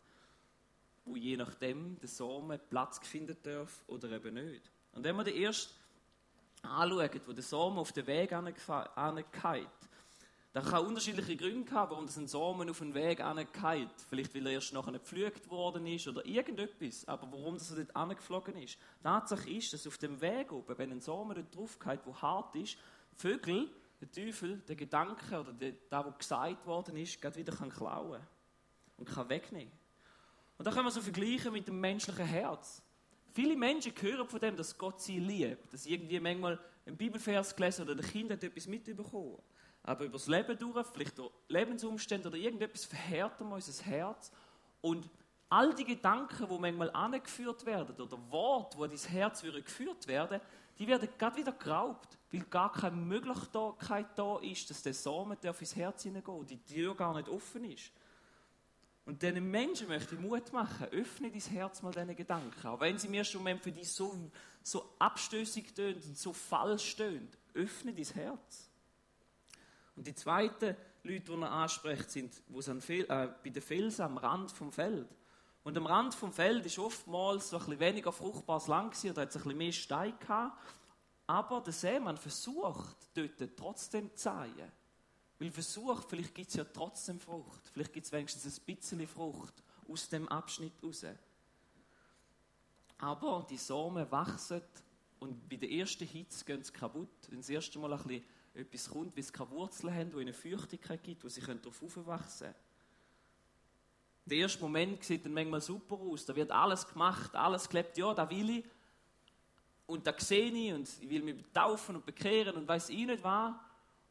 Wo 1.03 1.15
je 1.15 1.35
nachdem 1.35 1.99
der 1.99 2.09
Samen 2.09 2.59
Platz 2.69 2.99
finden 3.05 3.35
darf 3.43 3.83
oder 3.87 4.11
eben 4.11 4.35
nicht. 4.35 4.71
Und 4.93 5.03
wenn 5.03 5.15
wir 5.15 5.23
den 5.23 5.35
erst 5.35 5.75
anschauen, 6.61 7.21
wo 7.25 7.33
der 7.33 7.43
Samen 7.43 7.79
auf 7.79 7.91
den 7.91 8.07
Weg 8.07 8.31
ankeilt, 8.31 9.67
das 10.53 10.69
kann 10.69 10.85
unterschiedliche 10.85 11.37
Gründe 11.37 11.71
haben, 11.71 11.91
warum 11.91 12.05
ein 12.05 12.27
Samen 12.27 12.69
auf 12.69 12.79
den 12.79 12.93
Weg 12.93 13.21
angeht. 13.21 13.89
Vielleicht, 14.09 14.35
weil 14.35 14.47
er 14.47 14.53
erst 14.53 14.73
nachher 14.73 14.91
gepflügt 14.91 15.49
worden 15.49 15.87
ist 15.87 16.09
oder 16.09 16.25
irgendetwas. 16.25 17.07
Aber 17.07 17.31
warum 17.31 17.53
das 17.53 17.73
dort 17.73 17.95
angeflogen 17.95 18.57
ist. 18.57 18.77
Die 18.99 19.03
Tatsache 19.03 19.49
ist, 19.49 19.71
dass 19.71 19.87
auf 19.87 19.97
dem 19.97 20.19
Weg 20.19 20.51
oben, 20.51 20.77
wenn 20.77 20.91
ein 20.91 20.99
Samen 20.99 21.35
dort 21.35 21.55
drauf 21.55 21.79
geht, 21.79 22.01
wo 22.05 22.13
hart 22.13 22.53
ist, 22.55 22.77
Vögel, 23.13 23.69
der 24.01 24.11
Teufel, 24.11 24.57
der 24.67 24.75
Gedanke 24.75 25.39
oder 25.39 25.53
der, 25.53 25.73
das, 25.89 26.05
was 26.05 26.17
gesagt 26.17 26.65
worden 26.65 26.97
ist, 26.97 27.21
gerade 27.21 27.37
wieder 27.37 27.55
kann 27.55 27.69
klauen 27.69 28.21
und 28.97 29.07
kann 29.07 29.29
wegnehmen. 29.29 29.71
Und 30.57 30.65
da 30.65 30.71
können 30.71 30.85
wir 30.85 30.91
so 30.91 31.01
vergleichen 31.01 31.53
mit 31.53 31.67
dem 31.67 31.79
menschlichen 31.79 32.25
Herz. 32.25 32.83
Viele 33.31 33.55
Menschen 33.55 33.93
hören 34.01 34.27
von 34.27 34.39
dem, 34.41 34.57
dass 34.57 34.77
Gott 34.77 34.99
sie 34.99 35.19
liebt, 35.19 35.73
dass 35.73 35.85
irgendwie 35.85 36.19
manchmal 36.19 36.59
einen 36.85 36.97
Bibelvers 36.97 37.55
gelesen 37.55 37.83
oder 37.83 37.93
ein 37.93 38.01
Kind 38.01 38.31
hat 38.31 38.43
etwas 38.43 38.67
mitbekommen 38.67 39.37
aber 39.83 40.05
über 40.05 40.13
das 40.13 40.27
Leben 40.27 40.57
durch, 40.57 40.87
vielleicht 40.87 41.17
durch 41.17 41.31
Lebensumstände 41.47 42.27
oder 42.27 42.37
irgendetwas, 42.37 42.85
verhärten 42.85 43.49
wir 43.49 43.55
unser 43.55 43.83
Herz 43.83 44.31
und 44.81 45.09
all 45.49 45.73
die 45.73 45.85
Gedanken, 45.85 46.47
die 46.47 46.59
manchmal 46.59 46.91
angeführt 46.91 47.65
werden 47.65 47.99
oder 47.99 48.17
Worte, 48.31 48.77
die 48.87 48.95
dein 48.95 49.11
Herz 49.11 49.41
geführt 49.41 50.07
werden, 50.07 50.39
die 50.77 50.87
werden 50.87 51.09
gerade 51.17 51.37
wieder 51.37 51.51
geraubt, 51.51 52.17
weil 52.31 52.41
gar 52.43 52.71
keine 52.71 52.95
Möglichkeit 52.95 54.07
da 54.15 54.39
ist, 54.39 54.69
dass 54.69 54.81
der 54.81 54.93
Samen 54.93 55.37
auf 55.45 55.61
ins 55.61 55.75
Herz 55.75 56.03
hineingeht, 56.03 56.49
die 56.49 56.63
Tür 56.63 56.95
gar 56.95 57.15
nicht 57.15 57.27
offen 57.27 57.65
ist. 57.65 57.91
Und 59.05 59.21
diesen 59.21 59.49
Menschen 59.51 59.87
möchte 59.87 60.15
ich 60.15 60.21
Mut 60.21 60.53
machen, 60.53 60.87
öffne 60.87 61.29
dein 61.29 61.41
Herz 61.41 61.81
mal 61.81 61.91
diesen 61.91 62.15
Gedanken, 62.15 62.67
auch 62.67 62.79
wenn 62.79 62.97
sie 62.97 63.09
mir 63.09 63.23
schon 63.23 63.59
für 63.59 63.71
dich 63.71 63.91
so, 63.91 64.15
so 64.63 64.95
abstößig 64.99 65.73
tönt 65.73 66.05
und 66.05 66.17
so 66.17 66.31
falsch 66.31 66.95
tönt, 66.95 67.37
öffne 67.53 67.93
dein 67.93 68.05
Herz. 68.05 68.70
Und 70.01 70.07
die 70.07 70.15
zweiten 70.15 70.75
Leute, 71.03 71.31
die 71.31 71.41
er 71.43 71.51
anspricht, 71.51 72.09
sind 72.09 72.41
wo 72.47 72.59
äh, 72.59 73.03
bei 73.43 73.49
den 73.51 73.61
Felsen 73.61 74.01
am 74.01 74.17
Rand 74.17 74.51
vom 74.51 74.71
Feld. 74.71 75.07
Und 75.63 75.77
am 75.77 75.85
Rand 75.85 76.15
vom 76.15 76.33
Feld 76.33 76.65
ist 76.65 76.79
oftmals 76.79 77.51
so 77.51 77.57
ein 77.57 77.65
bisschen 77.65 77.79
weniger 77.79 78.11
fruchtbares 78.11 78.65
Land 78.65 78.93
gewesen, 78.93 79.11
oder 79.11 79.21
hat 79.21 79.29
es 79.29 79.35
ein 79.35 79.43
bisschen 79.43 79.57
mehr 79.59 79.71
Stein 79.71 80.17
gehabt. 80.19 80.57
Aber 81.27 81.61
der 81.61 81.73
Seemann 81.73 82.17
versucht 82.17 82.97
dort 83.13 83.55
trotzdem 83.55 84.09
zu 84.15 84.23
säen. 84.23 84.71
Weil 85.37 85.51
versucht, 85.51 86.09
vielleicht 86.09 86.33
gibt 86.33 86.49
es 86.49 86.55
ja 86.55 86.63
trotzdem 86.63 87.19
Frucht. 87.19 87.69
Vielleicht 87.71 87.93
gibt 87.93 88.07
es 88.07 88.11
wenigstens 88.11 88.59
ein 88.59 88.75
bisschen 88.75 89.07
Frucht 89.07 89.53
aus 89.87 90.09
dem 90.09 90.27
Abschnitt 90.29 90.73
raus. 90.81 91.05
Aber 92.97 93.45
die 93.47 93.57
Samen 93.57 94.09
wachsen 94.09 94.63
und 95.19 95.47
bei 95.47 95.57
der 95.57 95.69
ersten 95.69 96.07
Hitze 96.07 96.43
gehen 96.43 96.63
sie 96.63 96.73
kaputt. 96.73 97.07
Wenn 97.29 97.37
das 97.37 97.49
erste 97.49 97.77
Mal 97.77 97.93
ein 97.93 98.01
bisschen 98.01 98.23
etwas 98.53 98.89
kommt, 98.89 99.15
wie 99.15 99.21
es 99.21 99.31
keine 99.31 99.49
Wurzeln 99.51 99.93
haben, 99.93 100.13
wo 100.13 100.19
eine 100.19 100.33
Feuchtigkeit 100.33 101.01
gibt, 101.03 101.23
wo 101.23 101.29
sie 101.29 101.41
darauf 101.41 101.81
aufwachsen 101.81 102.47
können. 102.47 102.55
Der 104.25 104.37
erste 104.37 104.61
Moment 104.61 105.03
sieht 105.03 105.25
dann 105.25 105.33
manchmal 105.33 105.61
super 105.61 105.95
aus. 105.95 106.25
Da 106.25 106.35
wird 106.35 106.51
alles 106.51 106.87
gemacht, 106.87 107.35
alles 107.35 107.67
klebt, 107.67 107.97
ja, 107.97 108.13
da 108.13 108.29
will 108.29 108.59
ich. 108.59 108.65
Und 109.87 110.05
da 110.05 110.13
sehe 110.17 110.51
ich 110.51 110.73
und 110.73 110.87
ich 111.01 111.09
will 111.09 111.23
mich 111.23 111.43
taufen 111.53 111.95
und 111.95 112.05
bekehren 112.05 112.55
und 112.55 112.67
weiß 112.67 112.89
ich 112.89 113.05
nicht 113.05 113.23
was. 113.23 113.53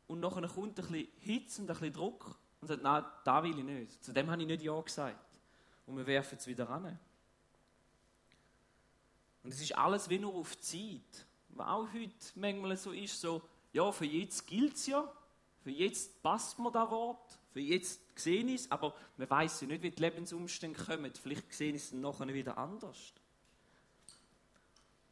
Und 0.09 0.20
nachher 0.20 0.46
kommt 0.48 0.79
ein 0.79 0.87
bisschen 0.87 1.09
Hitze 1.20 1.62
und 1.62 1.70
ein 1.70 1.76
bisschen 1.76 1.92
Druck 1.92 2.37
und 2.61 2.68
sagt, 2.68 2.83
nein, 2.83 3.05
da 3.24 3.42
will 3.42 3.59
ich 3.59 3.64
nicht. 3.64 4.05
Zu 4.05 4.12
dem 4.12 4.31
habe 4.31 4.42
ich 4.42 4.48
nicht 4.48 4.62
Ja 4.62 4.79
gesagt. 4.81 5.16
Und 5.87 5.96
wir 5.96 6.07
werfen 6.07 6.37
es 6.37 6.46
wieder 6.46 6.68
an. 6.68 6.98
Und 9.42 9.55
es 9.55 9.61
ist 9.61 9.76
alles 9.76 10.09
wie 10.11 10.18
nur 10.18 10.35
auf 10.35 10.59
Zeit. 10.61 11.26
Was 11.50 11.66
auch 11.66 11.88
heute 11.92 12.11
manchmal 12.35 12.76
so 12.76 12.92
ist, 12.92 13.20
so, 13.20 13.40
ja, 13.72 13.92
für 13.92 14.04
jetzt 14.04 14.46
gilt 14.46 14.74
es 14.74 14.87
ja, 14.87 15.11
für 15.62 15.70
jetzt 15.70 16.22
passt 16.22 16.59
mir 16.59 16.70
das 16.70 16.90
Wort, 16.90 17.38
für 17.52 17.61
jetzt 17.61 18.00
sehe 18.18 18.44
ich 18.44 18.62
es, 18.62 18.70
aber 18.70 18.94
man 19.16 19.28
weiß 19.28 19.62
ja 19.62 19.66
nicht, 19.66 19.83
wie 19.83 19.90
die 19.90 20.00
Lebensumstände 20.00 20.83
kommen. 20.83 21.12
Vielleicht 21.20 21.52
sehe 21.52 21.70
ich 21.70 21.83
es 21.83 21.90
dann 21.90 22.00
nachher 22.00 22.28
wieder 22.28 22.56
anders. 22.56 23.12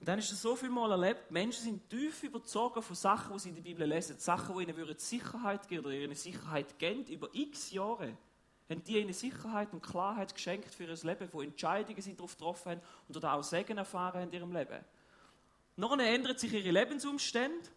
Und 0.01 0.07
dann 0.07 0.19
ist 0.21 0.31
es 0.31 0.41
so 0.41 0.55
viel 0.55 0.71
Mal 0.71 0.93
erlebt, 0.93 1.31
Menschen 1.31 1.65
sind 1.65 1.91
tief 1.91 2.23
überzogen 2.23 2.83
von 2.83 2.95
Sachen, 2.95 3.33
die 3.33 3.39
sie 3.41 3.49
in 3.49 3.55
der 3.57 3.63
Bibel 3.63 3.87
lesen. 3.87 4.19
Sachen, 4.19 4.57
die 4.57 4.63
ihnen 4.63 4.99
Sicherheit 4.99 5.67
geben 5.69 5.85
oder 5.85 5.95
ihnen 5.95 6.15
Sicherheit 6.15 6.79
geben, 6.79 7.05
über 7.07 7.29
x 7.33 7.73
Jahre. 7.73 8.17
Haben 8.71 8.85
die 8.85 8.99
ihnen 8.99 9.13
Sicherheit 9.13 9.73
und 9.73 9.83
Klarheit 9.83 10.35
geschenkt 10.35 10.73
für 10.73 10.85
ihr 10.85 10.95
Leben, 11.03 11.29
wo 11.33 11.43
Entscheidungen 11.43 12.01
sie 12.01 12.15
darauf 12.15 12.37
getroffen 12.37 12.73
haben 12.73 12.81
und 13.09 13.25
auch 13.25 13.43
Segen 13.43 13.79
erfahren 13.79 14.21
haben 14.21 14.29
in 14.29 14.35
ihrem 14.35 14.53
Leben. 14.53 14.85
Nachher 15.77 16.15
ändern 16.15 16.39
sich 16.39 16.53
ihre 16.53 16.71
Lebensumstände 16.71 17.69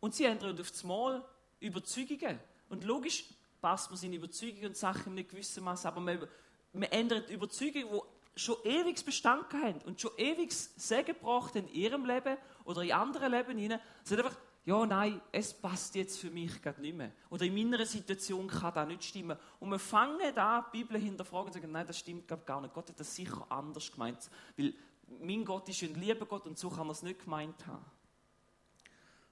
und 0.00 0.14
sie 0.14 0.24
ändern 0.24 0.58
auf 0.58 0.70
das 0.70 0.82
Mal 0.84 1.24
Überzeugungen. 1.60 2.38
Und 2.68 2.84
logisch 2.84 3.24
passt 3.60 3.90
man 3.90 3.98
seine 3.98 4.16
Überzeugungen 4.16 4.66
und 4.66 4.76
Sachen 4.76 5.12
in 5.12 5.18
einem 5.18 5.28
gewissen 5.28 5.62
Maß, 5.62 5.86
aber 5.86 6.00
man, 6.00 6.26
man 6.72 6.90
ändert 6.90 7.30
Überzeugungen, 7.30 7.88
die 7.92 8.40
schon 8.40 8.56
ewig 8.64 9.04
Bestand 9.04 9.52
haben 9.52 9.80
und 9.84 10.00
schon 10.00 10.12
ewig 10.16 10.52
Segen 10.52 11.06
gebracht 11.06 11.56
in 11.56 11.68
ihrem 11.68 12.06
Leben 12.06 12.36
oder 12.64 12.82
in 12.82 12.92
anderen 12.92 13.30
Leben 13.32 13.58
hinein, 13.58 13.80
sind 14.02 14.20
einfach, 14.20 14.36
ja, 14.64 14.86
nein, 14.86 15.20
es 15.32 15.52
passt 15.52 15.94
jetzt 15.94 16.18
für 16.18 16.30
mich 16.30 16.62
gerade 16.62 16.80
nicht 16.80 16.96
mehr. 16.96 17.12
Oder 17.28 17.44
in 17.44 17.54
meiner 17.54 17.84
Situation 17.84 18.46
kann 18.46 18.74
das 18.74 18.86
nicht 18.86 19.04
stimmen. 19.04 19.36
Und 19.58 19.70
wir 19.70 19.78
fangen 19.78 20.34
da 20.34 20.66
die 20.72 20.78
Bibel 20.78 21.00
hinterfragen 21.00 21.46
und 21.46 21.52
sagen, 21.54 21.72
nein, 21.72 21.86
das 21.86 21.98
stimmt 21.98 22.28
glaub, 22.28 22.46
gar 22.46 22.60
nicht. 22.60 22.72
Gott 22.72 22.88
hat 22.88 23.00
das 23.00 23.14
sicher 23.14 23.46
anders 23.48 23.90
gemeint. 23.90 24.18
Weil 24.56 24.74
mein 25.20 25.44
Gott 25.44 25.68
ist 25.68 25.82
ein 25.82 25.94
lieber 25.94 26.26
Gott 26.26 26.46
und 26.46 26.58
so 26.58 26.70
kann 26.70 26.86
er 26.86 26.92
es 26.92 27.02
nicht 27.02 27.24
gemeint 27.24 27.66
haben. 27.66 27.84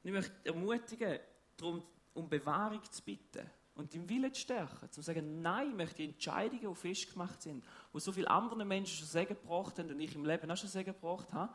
Und 0.02 0.08
ich 0.08 0.12
möchte 0.12 0.32
ermutigen, 0.44 1.18
darum, 1.56 1.82
um 2.14 2.28
Bewahrung 2.28 2.82
zu 2.90 3.02
bitten 3.02 3.48
und 3.74 3.94
im 3.94 4.08
Willen 4.08 4.34
zu 4.34 4.40
stärken, 4.40 4.90
zu 4.90 5.02
sagen, 5.02 5.40
nein, 5.40 5.70
ich 5.70 5.76
möchte 5.76 6.02
Entscheidungen, 6.02 6.68
die 6.68 6.74
festgemacht 6.74 7.42
sind, 7.42 7.64
wo 7.92 7.98
so 7.98 8.10
viele 8.10 8.28
andere 8.28 8.64
Menschen 8.64 8.98
schon 8.98 9.06
Segen 9.06 9.36
gebracht 9.40 9.78
haben 9.78 9.90
und 9.90 10.00
ich 10.00 10.14
im 10.14 10.24
Leben 10.24 10.50
auch 10.50 10.56
schon 10.56 10.68
Segen 10.68 10.92
gebracht 10.92 11.32
habe, 11.32 11.52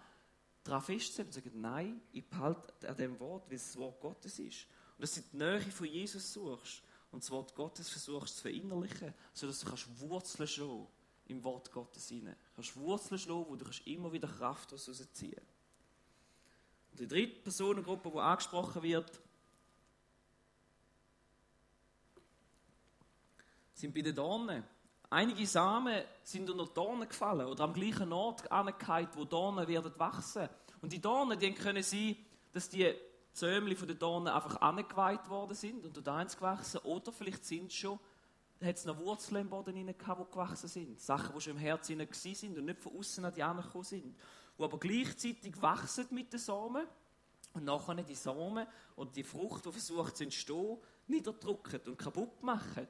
daran 0.64 0.82
festzuhalten 0.82 1.30
und 1.30 1.34
sagen, 1.34 1.62
nein, 1.62 2.02
ich 2.12 2.26
behalte 2.26 2.90
an 2.90 2.96
dem 2.96 3.20
Wort, 3.20 3.50
weil 3.50 3.58
es 3.58 3.68
das 3.68 3.78
Wort 3.78 4.00
Gottes 4.00 4.40
ist. 4.40 4.68
Und 4.98 5.02
dass 5.02 5.16
du 5.16 5.22
die 5.22 5.38
Nähe 5.38 5.60
von 5.60 5.88
Jesus 5.88 6.32
suchst 6.32 6.84
und 7.12 7.24
das 7.24 7.32
Wort 7.32 7.54
Gottes 7.56 7.90
versuchst 7.90 8.38
zu 8.38 8.44
verinnerlichen, 8.44 9.14
sodass 9.34 9.60
du 9.60 9.68
kannst 9.68 10.00
Wurzeln 10.00 10.48
schlagen 10.48 10.88
im 11.28 11.44
Wort 11.44 11.72
Gottes 11.72 12.08
hinein. 12.08 12.36
Du 12.52 12.56
kannst 12.56 12.78
Wurzeln 12.78 13.20
schlagen, 13.20 13.46
wo 13.48 13.56
du 13.56 13.66
immer 13.86 14.12
wieder 14.12 14.28
Kraft 14.28 14.72
rausziehen 14.72 15.38
Und 15.38 15.53
die 17.00 17.08
dritte 17.08 17.42
Personengruppe, 17.42 18.12
die 18.12 18.20
angesprochen 18.20 18.84
wird, 18.84 19.22
sind 23.74 23.94
bei 23.94 24.02
den 24.02 24.16
Dornen. 24.16 24.64
Einige 25.10 25.46
Samen 25.46 26.04
sind 26.24 26.50
unter 26.50 26.66
Dornen 26.66 27.08
gefallen 27.08 27.48
oder 27.48 27.66
am 27.66 27.74
gleichen 27.74 28.12
Ort 28.14 28.52
angefallen, 28.52 29.10
wo 29.14 29.26
Dornen 29.26 29.68
werden 29.68 29.92
wachsen. 29.98 30.50
Und 30.82 30.92
die 30.92 31.02
Dornen, 31.02 31.38
die 31.38 31.54
können 31.54 31.84
sein, 31.84 32.16
dass 32.52 32.70
die 32.70 32.94
Zömli 33.34 33.76
von 33.76 33.88
den 33.88 34.00
Dornen 34.00 34.28
einfach 34.28 34.62
angeweiht 34.62 35.28
worden 35.30 35.56
sind 35.56 35.86
und 35.86 35.98
dort 35.98 36.08
eins 36.08 36.36
gewachsen. 36.36 36.80
Oder 36.80 37.12
vielleicht 37.12 37.46
sind 37.46 37.74
schon, 37.74 38.00
hat 38.62 38.76
es 38.76 38.86
noch 38.86 38.98
Wurzeln 39.00 39.42
im 39.42 39.50
Boden 39.50 39.76
rein 39.76 39.98
gehabt, 39.98 40.22
die 40.22 40.32
gewachsen 40.32 40.70
sind. 40.70 41.02
Sachen, 41.02 41.36
die 41.36 41.42
schon 41.42 41.54
im 41.54 41.60
Herz 41.60 41.88
hinein 41.88 42.08
sind 42.12 42.58
und 42.58 42.66
nicht 42.66 42.80
von 42.80 42.98
außen 42.98 43.26
an 43.26 43.34
die 43.34 43.42
gekommen 43.42 43.84
sind. 43.84 44.16
Die 44.58 44.64
aber 44.64 44.80
gleichzeitig 44.80 45.62
wachsen 45.62 46.08
mit 46.12 46.32
den 46.32 46.40
Samen 46.40 46.86
und 47.54 47.66
nachher 47.66 47.96
die 47.96 48.16
Samen 48.16 48.68
oder 48.96 49.12
die 49.12 49.24
Frucht, 49.24 49.66
die 49.66 49.72
versucht 49.72 50.18
zu 50.18 50.24
entstehen, 50.24 50.78
niederdrücken 51.08 51.82
und 51.88 51.98
kaputt 51.98 52.42
machen 52.44 52.88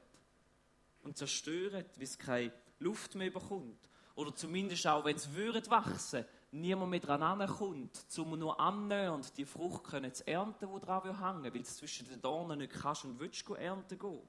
und 1.02 1.16
zerstören, 1.16 1.84
wie 1.96 2.04
es 2.04 2.18
keine 2.18 2.52
Luft 2.78 3.14
mehr 3.14 3.30
bekommt. 3.30 3.88
Oder 4.14 4.34
zumindest 4.34 4.86
auch, 4.86 5.04
wenn 5.04 5.16
es 5.16 5.32
würde 5.32 5.68
wachsen, 5.70 6.24
niemand 6.52 6.90
mehr 6.90 7.00
dran 7.00 7.46
kommt, 7.48 8.06
um 8.16 8.38
nur 8.38 8.58
annähernd 8.60 9.36
die 9.36 9.44
Frucht 9.44 9.84
können 9.84 10.14
zu 10.14 10.26
ernten, 10.26 10.68
die 10.72 10.80
dran 10.80 11.02
hängen 11.02 11.52
weil 11.52 11.60
es 11.60 11.76
zwischen 11.76 12.08
den 12.08 12.20
Dornen 12.22 12.58
nicht 12.58 12.72
kannst 12.72 13.04
und 13.04 13.18
willst 13.18 13.48
ernten 13.48 13.98
gehen. 13.98 14.28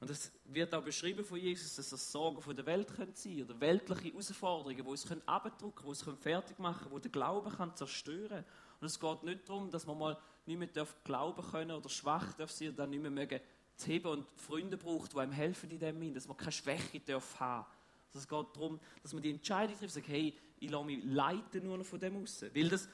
Und 0.00 0.08
das 0.08 0.32
wird 0.46 0.74
auch 0.74 0.82
beschrieben 0.82 1.22
von 1.22 1.38
Jesus, 1.38 1.76
dass 1.76 1.90
das 1.90 2.10
Sorgen 2.10 2.40
von 2.40 2.56
der 2.56 2.64
Welt 2.64 2.88
können 2.96 3.14
sein 3.14 3.42
oder 3.42 3.60
weltliche 3.60 4.08
Herausforderungen, 4.10 4.76
die 4.76 4.82
uns 4.82 5.06
abdrücken 5.26 5.74
können, 5.74 5.94
die 6.02 6.08
uns 6.08 6.22
fertig 6.22 6.58
machen 6.58 6.84
können, 6.84 6.96
die 6.96 7.02
den 7.02 7.12
Glauben 7.12 7.52
kann 7.52 7.76
zerstören 7.76 8.44
Und 8.80 8.86
es 8.86 8.98
geht 8.98 9.22
nicht 9.22 9.46
darum, 9.46 9.70
dass 9.70 9.86
man 9.86 9.98
mal 9.98 10.18
nicht 10.46 10.58
mehr 10.58 10.86
glauben 11.04 11.42
können 11.50 11.72
oder 11.72 11.88
schwach 11.90 12.32
darf 12.32 12.50
sein 12.50 12.70
und 12.70 12.78
dann 12.78 12.88
nicht 12.88 13.02
mehr 13.02 13.10
mögen 13.10 13.40
zu 13.76 13.88
heben 13.88 14.08
und 14.08 14.26
Freunde 14.36 14.78
braucht, 14.78 15.12
die 15.12 15.18
einem 15.18 15.32
helfen 15.32 15.70
in 15.70 15.78
dem 15.78 16.00
Hin, 16.00 16.14
dass 16.14 16.26
man 16.26 16.36
keine 16.36 16.52
Schwäche 16.52 17.00
darf 17.00 17.38
haben. 17.38 17.66
Also 18.08 18.18
es 18.20 18.28
geht 18.28 18.56
darum, 18.56 18.80
dass 19.02 19.12
man 19.12 19.22
die 19.22 19.30
Entscheidung 19.30 19.78
trifft, 19.78 19.94
sagt, 19.94 20.08
hey, 20.08 20.34
ich 20.58 20.70
lasse 20.70 20.84
mich 20.84 21.04
leiten 21.04 21.64
nur 21.64 21.76
noch 21.76 21.84
von 21.86 22.00
dem 22.00 22.16
raus. 22.16 22.42
Weil 22.54 22.68
das 22.70 22.88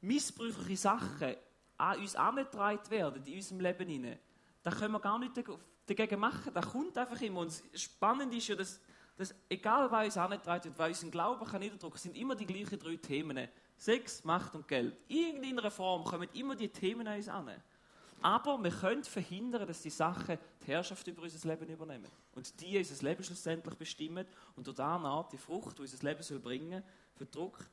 missbräuchliche 0.00 0.76
Sachen 0.76 1.36
an 1.76 1.98
uns 2.00 2.16
angetragen 2.16 2.90
werden 2.90 3.24
in 3.24 3.34
unserem 3.34 3.60
Leben 3.60 3.88
hinein, 3.88 4.18
da 4.64 4.72
können 4.72 4.92
wir 4.92 5.00
gar 5.00 5.18
nichts 5.20 5.38
dagegen 5.88 6.20
machen. 6.20 6.52
Das 6.52 6.66
kommt 6.66 6.96
einfach 6.96 7.20
immer. 7.20 7.40
Und 7.40 7.62
spannend 7.74 8.32
ist 8.34 8.48
ja, 8.48 8.56
dass, 8.56 8.80
dass 9.16 9.34
egal 9.48 9.90
was 9.90 10.06
uns 10.06 10.16
angetragen 10.16 10.64
wird, 10.64 10.78
was 10.78 10.88
unseren 10.88 11.10
Glauben 11.10 11.46
kann 11.46 11.60
niederdrücken, 11.60 11.98
sind 11.98 12.16
immer 12.16 12.34
die 12.34 12.46
gleichen 12.46 12.78
drei 12.78 12.96
Themen. 12.96 13.48
Sex, 13.76 14.24
Macht 14.24 14.54
und 14.54 14.66
Geld. 14.66 14.96
In 15.08 15.42
irgendeiner 15.42 15.70
Form 15.70 16.04
kommen 16.04 16.28
immer 16.34 16.56
die 16.56 16.68
Themen 16.68 17.06
an 17.06 17.16
uns 17.16 17.28
an. 17.28 17.50
Aber 18.20 18.62
wir 18.62 18.70
können 18.72 19.04
verhindern, 19.04 19.66
dass 19.66 19.82
die 19.82 19.90
Sachen 19.90 20.38
die 20.60 20.72
Herrschaft 20.72 21.06
über 21.06 21.22
unser 21.22 21.48
Leben 21.48 21.68
übernehmen. 21.68 22.08
Und 22.34 22.60
die 22.60 22.76
unser 22.76 23.04
Leben 23.04 23.22
schlussendlich 23.22 23.74
bestimmen 23.76 24.26
und 24.56 24.66
durch 24.66 24.80
Art 24.80 25.32
die 25.32 25.38
Frucht, 25.38 25.78
die 25.78 25.82
unser 25.82 26.04
Leben 26.04 26.22
soll 26.22 26.40
bringen 26.40 26.82
soll, 27.16 27.26
verdruckt. 27.26 27.70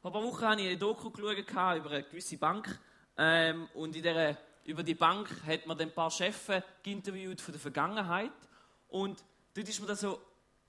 Vor 0.00 0.10
ein 0.10 0.12
paar 0.12 0.22
Wochen 0.22 0.42
habe 0.46 0.60
ich 0.62 0.68
eine 0.68 0.78
Doku 0.78 1.10
geschaut 1.10 1.76
über 1.76 1.90
eine 1.90 2.04
gewisse 2.04 2.38
Bank. 2.38 2.78
Ähm, 3.16 3.68
und 3.74 3.96
in 3.96 4.02
der, 4.02 4.38
über 4.68 4.82
die 4.82 4.94
Bank 4.94 5.30
hat 5.46 5.66
man 5.66 5.80
ein 5.80 5.94
paar 5.94 6.10
Chefs 6.10 6.50
interviewt 6.84 7.40
von 7.40 7.52
der 7.52 7.60
Vergangenheit. 7.60 8.30
Und 8.88 9.24
dort 9.54 9.66
ist 9.66 9.80
mir 9.80 9.86
das 9.86 10.02
so 10.02 10.20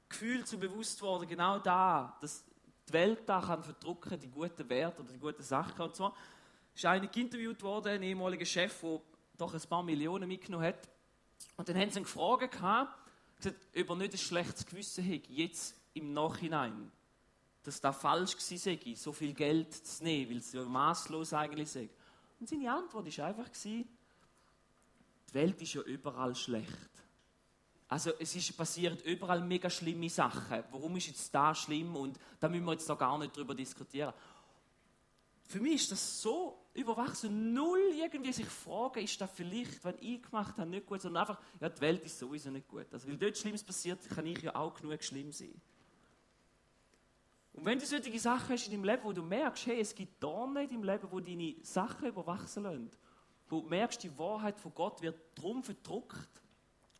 gefühlt 0.07 0.47
so 0.47 0.57
bewusst 0.57 1.01
worden, 1.01 1.27
genau 1.27 1.59
da, 1.59 2.17
dass 2.21 2.45
die 2.87 2.93
Welt 2.93 3.23
da 3.25 3.41
kann 3.41 3.61
verdrucken, 3.61 4.17
die 4.17 4.29
guten 4.29 4.69
Werte 4.69 5.01
oder 5.01 5.11
die 5.11 5.19
guten 5.19 5.43
Sachen. 5.43 5.81
Und 5.81 5.97
zwar 5.97 6.15
ist 6.73 6.85
einer 6.85 7.13
interviewt 7.13 7.61
worden, 7.61 7.89
ein 7.89 8.03
ehemaliger 8.03 8.45
Chef, 8.45 8.79
der 8.79 9.01
doch 9.37 9.53
ein 9.53 9.61
paar 9.67 9.83
Millionen 9.83 10.29
mitgenommen 10.29 10.65
hat. 10.65 10.89
Und 11.57 11.67
dann 11.67 11.75
haben 11.75 11.89
sie 11.89 11.99
ihn 11.99 12.03
gefragt, 12.03 12.51
gesagt, 12.51 13.67
ob 13.77 13.89
er 13.89 13.95
nicht 13.97 14.13
ein 14.13 14.17
schlechtes 14.17 14.65
Gewissen 14.65 15.05
hat, 15.05 15.27
jetzt 15.27 15.75
im 15.93 16.13
Nachhinein. 16.13 16.89
Dass 17.63 17.81
das 17.81 17.97
falsch 17.97 18.37
gewesen 18.37 18.79
sei, 18.81 18.95
so 18.95 19.11
viel 19.11 19.33
Geld 19.33 19.73
zu 19.73 20.05
nehmen, 20.05 20.31
weil 20.31 20.37
es 20.37 20.53
ja 20.53 20.63
maßlos 20.63 21.33
eigentlich 21.33 21.69
sei. 21.69 21.89
Und 22.39 22.47
seine 22.47 22.71
Antwort 22.71 23.17
war 23.17 23.25
einfach, 23.25 23.49
die 23.49 23.85
Welt 25.33 25.61
ist 25.61 25.73
ja 25.73 25.81
überall 25.81 26.35
schlecht. 26.35 26.89
Also 27.87 28.11
es 28.19 28.35
ist 28.35 28.55
passiert 28.55 29.03
überall 29.03 29.41
mega 29.41 29.69
schlimme 29.69 30.09
Sachen. 30.09 30.63
Warum 30.71 30.95
ist 30.97 31.07
jetzt 31.07 31.33
da 31.33 31.55
schlimm? 31.55 31.95
Und 31.95 32.19
da 32.39 32.47
müssen 32.47 32.65
wir 32.65 32.73
jetzt 32.73 32.87
da 32.87 32.93
gar 32.93 33.17
nicht 33.17 33.35
drüber 33.35 33.55
diskutieren. 33.55 34.13
Für 35.43 35.59
mich 35.59 35.81
ist 35.81 35.91
das 35.91 36.21
so 36.21 36.59
überwachsen, 36.75 37.53
null 37.53 37.81
irgendwie 37.95 38.31
sich 38.31 38.45
fragen, 38.45 39.03
ist 39.03 39.19
das 39.19 39.31
vielleicht, 39.33 39.83
wenn 39.83 39.95
ich 39.99 40.21
gemacht 40.21 40.55
habe, 40.57 40.69
nicht 40.69 40.85
gut, 40.85 41.01
sondern 41.01 41.21
einfach, 41.21 41.41
ja, 41.59 41.69
die 41.69 41.81
Welt 41.81 42.05
ist 42.05 42.19
sowieso 42.19 42.51
nicht 42.51 42.67
gut. 42.67 42.85
Also, 42.91 43.07
weil 43.07 43.17
dort 43.17 43.35
Schlimmes 43.35 43.63
passiert, 43.63 44.07
kann 44.07 44.27
ich 44.27 44.39
ja 44.43 44.55
auch 44.55 44.75
genug 44.75 45.03
schlimm 45.03 45.31
sein. 45.31 45.59
Und 47.59 47.65
wenn 47.65 47.77
du 47.77 47.85
solche 47.85 48.17
Sachen 48.17 48.53
hast 48.53 48.67
in 48.67 48.71
deinem 48.71 48.85
Leben, 48.85 49.03
wo 49.03 49.11
du 49.11 49.21
merkst, 49.21 49.65
hey, 49.65 49.81
es 49.81 49.93
gibt 49.93 50.23
Dornen 50.23 50.63
in 50.63 50.69
deinem 50.69 50.83
Leben, 50.83 51.11
wo 51.11 51.19
deine 51.19 51.55
Sachen 51.61 52.07
überwachsen 52.07 52.63
lassen, 52.63 52.89
wo 53.49 53.59
du 53.59 53.67
merkst, 53.67 54.01
die 54.01 54.17
Wahrheit 54.17 54.57
von 54.57 54.73
Gott 54.73 55.01
wird 55.01 55.19
drum 55.35 55.61
verdruckt, 55.61 56.41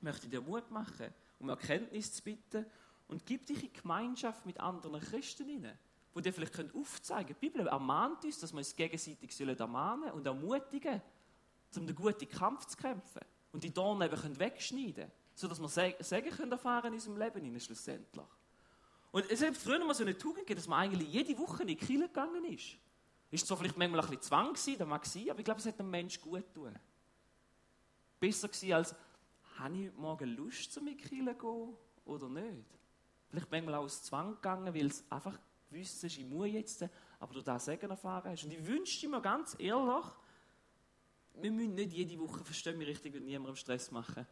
möchte 0.01 0.25
ich 0.25 0.31
dir 0.31 0.41
Mut 0.41 0.69
machen, 0.69 1.13
um 1.39 1.47
Erkenntnis 1.47 2.11
zu 2.11 2.21
bitten 2.21 2.65
und 3.07 3.25
gib 3.25 3.45
dich 3.45 3.63
in 3.63 3.71
Gemeinschaft 3.71 4.45
mit 4.45 4.59
anderen 4.59 4.99
Christen 4.99 5.47
hinein, 5.47 5.79
die 6.13 6.21
dir 6.23 6.33
vielleicht 6.33 6.75
aufzeigen 6.75 7.27
können. 7.27 7.39
Die 7.39 7.47
Bibel 7.47 7.65
ermahnt 7.65 8.25
uns, 8.25 8.39
dass 8.39 8.51
wir 8.51 8.57
uns 8.57 8.75
gegenseitig 8.75 9.39
ermahnen 9.39 10.11
und 10.11 10.27
ermutigen, 10.27 11.01
um 11.77 11.87
den 11.87 11.95
guten 11.95 12.27
Kampf 12.27 12.65
zu 12.65 12.75
kämpfen 12.75 13.21
und 13.53 13.63
die 13.63 13.73
Dornen 13.73 14.11
eben 14.11 14.37
wegschneiden 14.37 14.93
können, 14.93 15.11
sodass 15.35 15.61
wir 15.61 15.95
Segen 16.03 16.51
erfahren 16.51 16.87
in 16.87 16.93
unserem 16.95 17.15
Leben 17.15 17.57
schlussendlich. 17.61 18.27
Und 19.11 19.29
es 19.29 19.41
hat 19.41 19.57
früher 19.57 19.83
mal 19.83 19.93
so 19.93 20.03
eine 20.03 20.17
Tugend 20.17 20.39
gegeben, 20.39 20.57
dass 20.57 20.67
man 20.67 20.79
eigentlich 20.79 21.11
jede 21.11 21.37
Woche 21.37 21.63
in 21.63 21.69
die 21.69 21.75
Kirche 21.75 22.07
gegangen 22.07 22.45
ist. 22.45 22.77
Ist 23.31 23.47
zwar 23.47 23.57
vielleicht 23.57 23.77
manchmal 23.77 24.01
ein 24.01 24.07
bisschen 24.07 24.21
Zwang 24.23 24.53
gewesen, 24.53 24.77
das 24.77 24.87
mag 24.87 25.05
sein, 25.05 25.29
aber 25.29 25.39
ich 25.39 25.45
glaube, 25.45 25.59
es 25.59 25.65
hat 25.65 25.79
dem 25.79 25.89
Menschen 25.89 26.21
gut 26.21 26.53
getan. 26.53 26.79
Besser 28.19 28.47
gewesen 28.47 28.73
als, 28.73 28.95
habe 29.57 29.75
ich 29.75 29.87
heute 29.87 29.99
Morgen 29.99 30.35
Lust, 30.35 30.71
zu 30.71 30.81
mir 30.81 30.95
Kirche 30.95 31.25
zu 31.25 31.33
gehen 31.35 31.77
oder 32.05 32.29
nicht? 32.29 32.65
Vielleicht 33.29 33.51
manchmal 33.51 33.75
auch 33.75 33.83
aus 33.83 34.03
Zwang 34.03 34.35
gegangen, 34.35 34.73
weil 34.73 34.87
es 34.87 35.03
einfach 35.09 35.37
gewusst 35.69 36.03
ist, 36.03 36.17
ich 36.17 36.25
muss 36.25 36.47
jetzt, 36.47 36.85
aber 37.19 37.33
du 37.33 37.41
das 37.41 37.65
Segen 37.65 37.89
erfahren 37.89 38.31
hast. 38.31 38.43
Und 38.43 38.51
ich 38.51 38.65
wünschte 38.65 39.07
mir 39.07 39.21
ganz 39.21 39.55
ehrlich, 39.59 40.05
wir 41.35 41.51
müssen 41.51 41.75
nicht 41.75 41.93
jede 41.93 42.19
Woche, 42.19 42.43
verstehen 42.43 42.79
wir 42.79 42.87
richtig, 42.87 43.13
mit 43.13 43.23
niemandem 43.23 43.55
Stress 43.55 43.91
machen. 43.91 44.25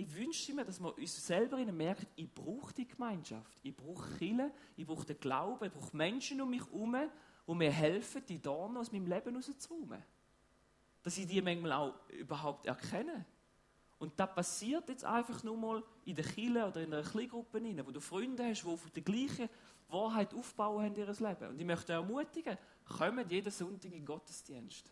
Ich 0.00 0.16
wünsche 0.16 0.54
mir, 0.54 0.64
dass 0.64 0.80
wir 0.80 0.96
uns 0.96 1.26
selber 1.26 1.58
merken, 1.58 2.06
ich 2.16 2.32
brauche 2.32 2.72
die 2.72 2.88
Gemeinschaft, 2.88 3.58
ich 3.62 3.76
brauche 3.76 4.16
Chile, 4.16 4.50
ich 4.74 4.86
brauche 4.86 5.04
den 5.04 5.20
Glauben, 5.20 5.66
ich 5.66 5.70
brauche 5.70 5.94
Menschen 5.94 6.40
um 6.40 6.48
mich 6.48 6.64
herum, 6.64 6.96
die 7.46 7.54
mir 7.54 7.70
helfen, 7.70 8.22
die 8.26 8.40
Dornen 8.40 8.78
aus 8.78 8.90
meinem 8.90 9.06
Leben 9.06 9.36
rauszuräumen. 9.36 10.02
Dass 11.02 11.18
ich 11.18 11.26
die 11.26 11.42
manchmal 11.42 11.72
auch 11.72 11.94
überhaupt 12.08 12.64
erkenne. 12.64 13.26
Und 13.98 14.18
das 14.18 14.34
passiert 14.34 14.88
jetzt 14.88 15.04
einfach 15.04 15.42
nur 15.42 15.58
mal 15.58 15.84
in 16.06 16.16
der 16.16 16.24
Kille 16.24 16.66
oder 16.66 16.80
in 16.80 16.94
einer 16.94 17.06
Kleingruppe 17.06 17.60
wo 17.84 17.90
du 17.90 18.00
Freunde 18.00 18.46
hast, 18.46 18.62
die 18.62 18.68
auf 18.68 18.90
die 18.90 19.04
gleiche 19.04 19.50
Wahrheit 19.90 20.32
aufbauen 20.32 20.82
haben 20.82 20.94
in 20.94 21.00
ihrem 21.02 21.26
Leben. 21.26 21.48
Und 21.50 21.60
ich 21.60 21.66
möchte 21.66 21.92
ermutigen, 21.92 22.56
kommt 22.86 23.30
jeden 23.30 23.52
Sonntag 23.52 23.84
in 23.84 23.98
den 23.98 24.06
Gottesdienst. 24.06 24.90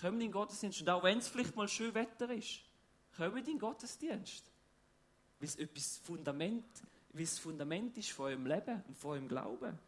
Kommt 0.00 0.14
in 0.14 0.20
den 0.20 0.32
Gottesdienst. 0.32 0.80
Und 0.80 0.88
auch 0.88 1.02
wenn 1.02 1.18
es 1.18 1.28
vielleicht 1.28 1.54
mal 1.54 1.68
schön 1.68 1.92
Wetter 1.92 2.30
ist, 2.30 2.62
kommt 3.16 3.38
in 3.38 3.44
den 3.44 3.58
Gottesdienst. 3.58 4.44
Weil 5.38 5.48
es 5.48 5.56
etwas 5.56 5.98
Fundament, 5.98 6.64
weil 7.12 7.22
es 7.22 7.38
Fundament 7.38 7.96
ist 7.98 8.10
von 8.10 8.26
eurem 8.26 8.46
Leben 8.46 8.82
und 8.88 8.96
von 8.96 9.12
eurem 9.12 9.28
Glauben. 9.28 9.78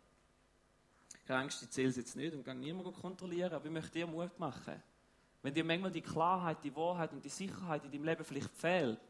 Keine 1.26 1.40
Angst, 1.40 1.62
ich 1.62 1.70
zähle 1.70 1.88
es 1.88 1.96
jetzt 1.96 2.16
nicht 2.16 2.34
und 2.34 2.44
kann 2.44 2.60
niemand 2.60 2.94
kontrollieren, 3.00 3.52
aber 3.52 3.66
ich 3.66 3.72
möchte 3.72 3.92
dir 3.92 4.06
Mut 4.06 4.38
machen. 4.38 4.80
Wenn 5.42 5.54
dir 5.54 5.64
manchmal 5.64 5.90
die 5.90 6.02
Klarheit, 6.02 6.62
die 6.62 6.74
Wahrheit 6.74 7.12
und 7.12 7.24
die 7.24 7.28
Sicherheit 7.28 7.84
in 7.84 7.90
deinem 7.90 8.04
Leben 8.04 8.24
vielleicht 8.24 8.50
fehlt, 8.50 9.00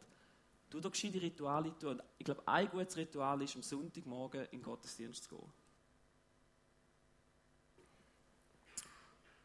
tu 0.71 0.81
doch 0.81 0.91
gescheite 0.91 1.21
Rituale 1.21 1.79
tun. 1.79 2.03
Ich 2.19 2.25
glaube, 2.25 2.47
ein 2.47 2.69
gutes 2.69 2.97
Ritual 2.97 3.41
ist, 3.43 3.57
am 3.57 3.63
Sonntagmorgen 3.63 4.45
in 4.47 4.59
den 4.59 4.63
Gottesdienst 4.63 5.25
zu 5.25 5.37
gehen. 5.37 5.53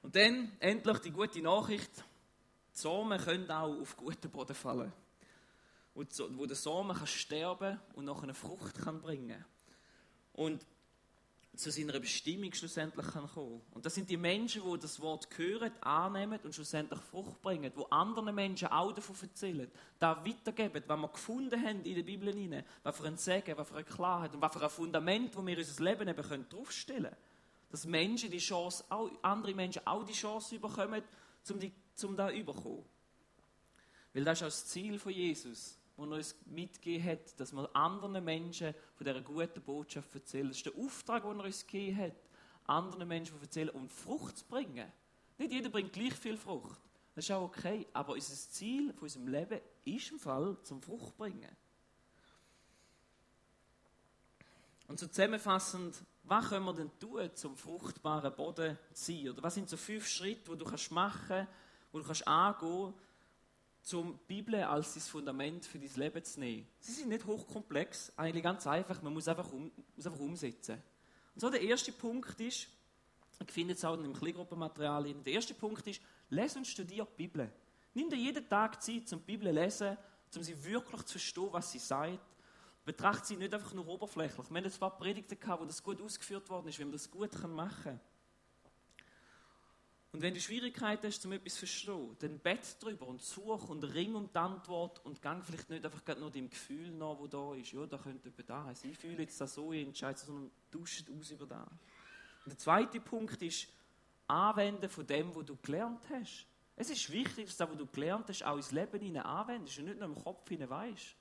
Und 0.02 0.16
dann 0.16 0.52
endlich 0.60 0.98
die 1.00 1.12
gute 1.12 1.42
Nachricht. 1.42 2.04
Samen 2.82 3.20
können 3.20 3.50
auch 3.52 3.80
auf 3.80 3.96
guten 3.96 4.30
Boden 4.30 4.56
fallen. 4.56 4.92
Wo 5.94 6.46
der 6.46 6.56
Samen 6.56 6.96
kann 6.96 7.08
sterben 7.08 7.80
und 7.94 8.06
noch 8.06 8.24
eine 8.24 8.34
Frucht 8.34 8.76
kann 8.82 9.02
bringen 9.02 9.44
Und 10.34 10.66
zu 11.56 11.70
seiner 11.70 12.00
Bestimmung 12.00 12.54
schlussendlich 12.54 13.06
kann 13.08 13.28
kommen. 13.28 13.62
Und 13.72 13.86
das 13.86 13.94
sind 13.94 14.10
die 14.10 14.18
Menschen, 14.18 14.64
die 14.64 14.80
das 14.80 15.02
Wort 15.02 15.28
hören, 15.38 15.72
annehmen 15.82 16.40
und 16.44 16.56
schlussendlich 16.56 17.00
Frucht 17.02 17.42
bringen, 17.42 17.72
wo 17.76 17.84
anderen 17.86 18.34
Menschen 18.34 18.70
auch 18.70 18.94
davon 18.94 19.18
erzählen, 19.22 19.70
da 20.00 20.26
weitergeben, 20.26 20.82
was 20.88 20.98
wir 20.98 21.08
gefunden 21.10 21.62
haben 21.62 21.84
in 21.84 21.96
der 21.96 22.04
Bibel 22.04 22.34
hinein, 22.34 22.64
was 22.84 22.98
für 22.98 23.06
ein 23.06 23.18
Segen, 23.18 23.58
was 23.58 23.68
für 23.68 23.76
eine 23.76 23.84
Klarheit 23.84 24.34
und 24.34 24.42
was 24.42 24.54
für 24.54 24.64
ein 24.64 24.70
Fundament, 24.70 25.36
wo 25.36 25.46
wir 25.46 25.58
unser 25.58 25.84
Leben 25.84 26.08
eben 26.08 26.24
können 26.24 26.50
draufstellen 26.50 27.04
können. 27.04 27.18
Dass 27.70 27.86
Menschen 27.86 28.32
die 28.32 28.38
Chance, 28.38 28.86
auch, 28.90 29.10
andere 29.22 29.54
Menschen 29.54 29.86
auch 29.86 30.04
die 30.04 30.14
Chance 30.14 30.58
bekommen, 30.58 31.04
um, 31.50 31.60
die, 31.60 31.72
um 32.04 32.16
da 32.16 32.32
überkommen. 32.32 32.86
Weil 34.14 34.24
das 34.24 34.40
ist 34.40 34.44
auch 34.44 34.48
das 34.48 34.68
Ziel 34.68 35.00
von 35.00 35.12
Jesus 35.12 35.78
wo 36.02 36.06
er 36.06 36.18
uns 36.18 36.36
mitgegeben 36.46 37.06
hat, 37.06 37.40
dass 37.40 37.54
wir 37.54 37.76
anderen 37.76 38.24
Menschen 38.24 38.74
von 38.96 39.06
dieser 39.06 39.22
guten 39.22 39.62
Botschaft 39.62 40.14
erzählen. 40.16 40.48
Das 40.48 40.58
ist 40.58 40.66
der 40.66 40.76
Auftrag, 40.76 41.24
den 41.24 41.40
er 41.40 41.46
uns 41.46 41.66
gegeben 41.66 41.98
hat, 41.98 42.16
anderen 42.66 43.08
Menschen 43.08 43.36
zu 43.36 43.42
erzählen 43.42 43.70
und 43.70 43.92
Frucht 43.92 44.38
zu 44.38 44.46
bringen. 44.46 44.92
Nicht 45.38 45.52
jeder 45.52 45.70
bringt 45.70 45.94
gleich 45.94 46.14
viel 46.14 46.38
Frucht. 46.38 46.82
Das 47.14 47.26
ist 47.26 47.32
auch 47.32 47.44
okay. 47.44 47.86
Aber 47.94 48.14
unser 48.14 48.34
Ziel 48.34 48.94
von 48.94 49.04
unserem 49.04 49.28
Leben 49.28 49.60
ist 49.86 50.12
im 50.12 50.20
Fall 50.20 50.58
zum 50.64 50.82
Frucht 50.82 51.16
bringen. 51.18 51.50
Und 54.88 55.00
so 55.00 55.08
zusammenfassend, 55.08 56.04
was 56.24 56.50
können 56.50 56.66
wir 56.66 56.74
denn 56.74 56.92
tun, 57.00 57.30
zum 57.36 57.56
fruchtbaren 57.56 58.36
Boden 58.36 58.78
zu 58.94 59.12
sein? 59.12 59.30
Oder 59.30 59.44
was 59.44 59.54
sind 59.54 59.70
so 59.70 59.78
fünf 59.78 60.08
Schritte, 60.08 60.52
die 60.52 60.58
du 60.58 60.94
machen 60.94 61.28
kannst, 61.28 61.52
die 61.94 61.98
du 61.98 62.04
kannst 62.04 62.28
angehen 62.28 62.94
kannst, 62.94 62.98
zum 63.84 64.20
Bibel 64.28 64.56
als 64.64 64.94
das 64.94 65.08
Fundament 65.08 65.66
für 65.66 65.80
dein 65.80 65.94
Leben 65.96 66.24
zu 66.24 66.40
nehmen. 66.40 66.68
Sie 66.80 66.92
sind 66.92 67.10
nicht 67.10 67.26
hochkomplex, 67.26 68.14
eigentlich 68.16 68.44
ganz 68.44 68.68
einfach, 68.68 69.02
man 69.02 69.14
muss 69.14 69.28
einfach, 69.28 69.52
um, 69.52 69.72
muss 69.96 70.06
einfach 70.06 70.20
umsetzen. 70.20 70.82
Und 71.34 71.42
so 71.42 71.50
der 71.50 71.62
erste 71.62 71.92
Punkt 71.92 72.40
ist, 72.40 72.68
ich 73.40 73.52
finde 73.52 73.74
es 73.74 73.84
auch 73.84 73.96
in 73.96 74.04
dem 74.04 74.14
Kleingruppenmaterial, 74.14 75.04
der 75.14 75.34
erste 75.34 75.54
Punkt 75.54 75.86
ist, 75.88 76.02
lese 76.30 76.60
und 76.60 76.68
studiere 76.68 77.08
die 77.08 77.28
Bibel. 77.28 77.52
Nimm 77.94 78.10
dir 78.10 78.18
jeden 78.18 78.48
Tag 78.48 78.82
Zeit 78.82 79.08
zum 79.08 79.22
Bibel 79.22 79.48
zu 79.48 79.54
lesen, 79.54 79.98
um 80.36 80.44
sie 80.44 80.64
wirklich 80.64 81.02
zu 81.04 81.14
verstehen, 81.14 81.50
was 81.52 81.72
sie 81.72 81.80
sagt. 81.80 82.20
Betrachte 82.86 83.28
sie 83.28 83.38
nicht 83.38 83.54
einfach 83.54 83.74
nur 83.74 83.88
oberflächlich. 83.88 84.50
Wir 84.50 84.58
hatten 84.58 84.72
zwar 84.72 84.98
Predigten 84.98 85.40
gehabt, 85.40 85.62
wo 85.62 85.66
das 85.66 85.84
gut 85.84 86.02
ausgeführt 86.02 86.50
worden 86.50 86.68
ist, 86.68 86.80
wie 86.80 86.84
man 86.84 86.94
das 86.94 87.10
gut 87.10 87.32
machen 87.48 87.84
kann. 87.84 88.00
Und 90.14 90.22
wenn 90.22 90.34
du 90.34 90.42
Schwierigkeiten 90.42 91.08
hast, 91.08 91.26
um 91.26 91.32
etwas 91.32 91.54
zu 91.54 91.60
verstehen, 91.60 92.18
dann 92.20 92.38
bett 92.40 92.76
darüber 92.82 93.08
und 93.08 93.22
such 93.22 93.70
und 93.70 93.84
ring 93.84 94.14
um 94.14 94.30
die 94.30 94.38
Antwort 94.38 95.04
und 95.06 95.22
gang 95.22 95.44
vielleicht 95.46 95.70
nicht 95.70 95.86
einfach 95.86 96.02
nur 96.18 96.30
dem 96.30 96.50
Gefühl 96.50 96.92
nach, 96.92 97.18
wo 97.18 97.28
da 97.28 97.56
ist. 97.56 97.72
Ja, 97.72 97.86
da 97.86 97.98
könnte 97.98 98.28
jemand 98.28 98.50
da 98.50 98.76
sein. 98.76 98.92
Ich 98.92 98.98
fühle 98.98 99.22
jetzt 99.22 99.40
das 99.40 99.54
so, 99.54 99.72
ich 99.72 99.88
entscheide, 99.88 100.20
sondern 100.20 100.52
tauscht 100.70 101.10
aus 101.18 101.32
über 101.32 101.46
da. 101.46 101.62
Und 102.44 102.50
der 102.52 102.58
zweite 102.58 103.00
Punkt 103.00 103.42
ist, 103.42 103.70
Anwenden 104.28 104.90
von 104.90 105.08
dem, 105.08 105.34
was 105.34 105.46
du 105.46 105.58
gelernt 105.62 106.04
hast. 106.10 106.46
Es 106.76 106.90
ist 106.90 107.10
wichtig, 107.12 107.46
dass 107.46 107.58
das, 107.58 107.70
was 107.70 107.78
du 107.78 107.86
gelernt 107.86 108.28
hast, 108.28 108.44
auch 108.44 108.58
ins 108.58 108.72
Leben 108.72 109.00
hinein 109.00 109.24
anwendest 109.24 109.80
und 109.80 109.86
nicht 109.86 110.00
nur 110.00 110.10
im 110.10 110.16
Kopf 110.16 110.48
hinein 110.50 110.70
weißt. 110.70 111.16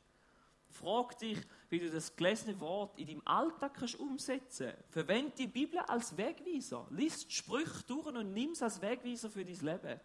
Frag 0.71 1.19
dich, 1.19 1.39
wie 1.69 1.81
du 1.81 1.91
das 1.91 2.15
gelesene 2.15 2.59
Wort 2.61 2.99
in 2.99 3.07
deinem 3.07 3.23
Alltag 3.27 3.75
kannst 3.75 3.99
umsetzen 3.99 4.69
kannst. 4.69 4.93
Verwende 4.93 5.33
die 5.37 5.47
Bibel 5.47 5.79
als 5.81 6.17
Wegweiser. 6.17 6.87
Lies 6.91 7.27
die 7.27 7.35
Sprüche 7.35 7.83
durch 7.87 8.07
und 8.07 8.33
nimm 8.33 8.53
es 8.53 8.63
als 8.63 8.81
Wegweiser 8.81 9.31
für 9.31 9.45
dein 9.45 9.59
Leben. 9.59 10.01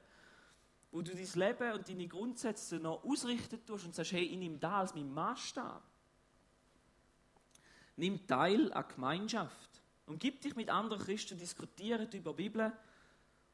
Wo 0.91 1.01
du 1.01 1.11
dein 1.13 1.39
Leben 1.39 1.73
und 1.73 1.87
deine 1.87 2.07
Grundsätze 2.07 2.77
noch 2.77 3.03
ausrichten 3.03 3.63
tust 3.65 3.85
und 3.85 3.95
sagst, 3.95 4.11
hey, 4.13 4.23
ich 4.23 4.37
nehme 4.37 4.57
da 4.57 4.79
als 4.79 4.95
mein 4.95 5.13
Maßstab. 5.13 5.83
Nimm 7.97 8.25
teil 8.27 8.73
an 8.73 8.85
Gemeinschaft. 8.87 9.69
Und 10.07 10.19
gib 10.19 10.41
dich 10.41 10.55
mit 10.55 10.69
anderen 10.69 11.01
Christen, 11.01 11.37
diskutieren 11.37 12.09
über 12.11 12.31
die 12.31 12.43
Bibel 12.43 12.71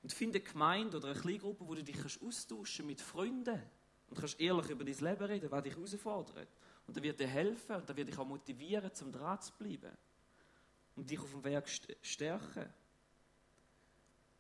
und 0.04 0.12
finde 0.12 0.40
eine 0.40 0.48
Gemeinde 0.48 0.98
oder 0.98 1.10
eine 1.10 1.20
Kleingruppe, 1.20 1.68
wo 1.68 1.76
du 1.76 1.84
dich 1.84 1.98
austauschen 2.22 2.88
mit 2.88 3.00
Freunden 3.00 3.62
und 4.10 4.20
kannst 4.20 4.40
ehrlich 4.40 4.70
über 4.70 4.84
dein 4.84 4.98
Leben 4.98 5.24
reden, 5.24 5.52
was 5.52 5.64
dich 5.64 5.76
herausfordert. 5.76 6.50
Und 6.88 6.98
er 6.98 7.04
wird 7.04 7.20
dir 7.20 7.28
helfen 7.28 7.76
und 7.76 7.90
er 7.90 7.96
wird 7.96 8.10
dich 8.10 8.18
auch 8.18 8.28
motivieren, 8.28 8.94
zum 8.94 9.12
Draht 9.12 9.44
zu 9.44 9.54
bleiben. 9.54 9.96
Und 10.96 11.10
dich 11.10 11.20
auf 11.20 11.32
dem 11.32 11.44
Weg 11.44 11.64
stärken. 12.02 12.70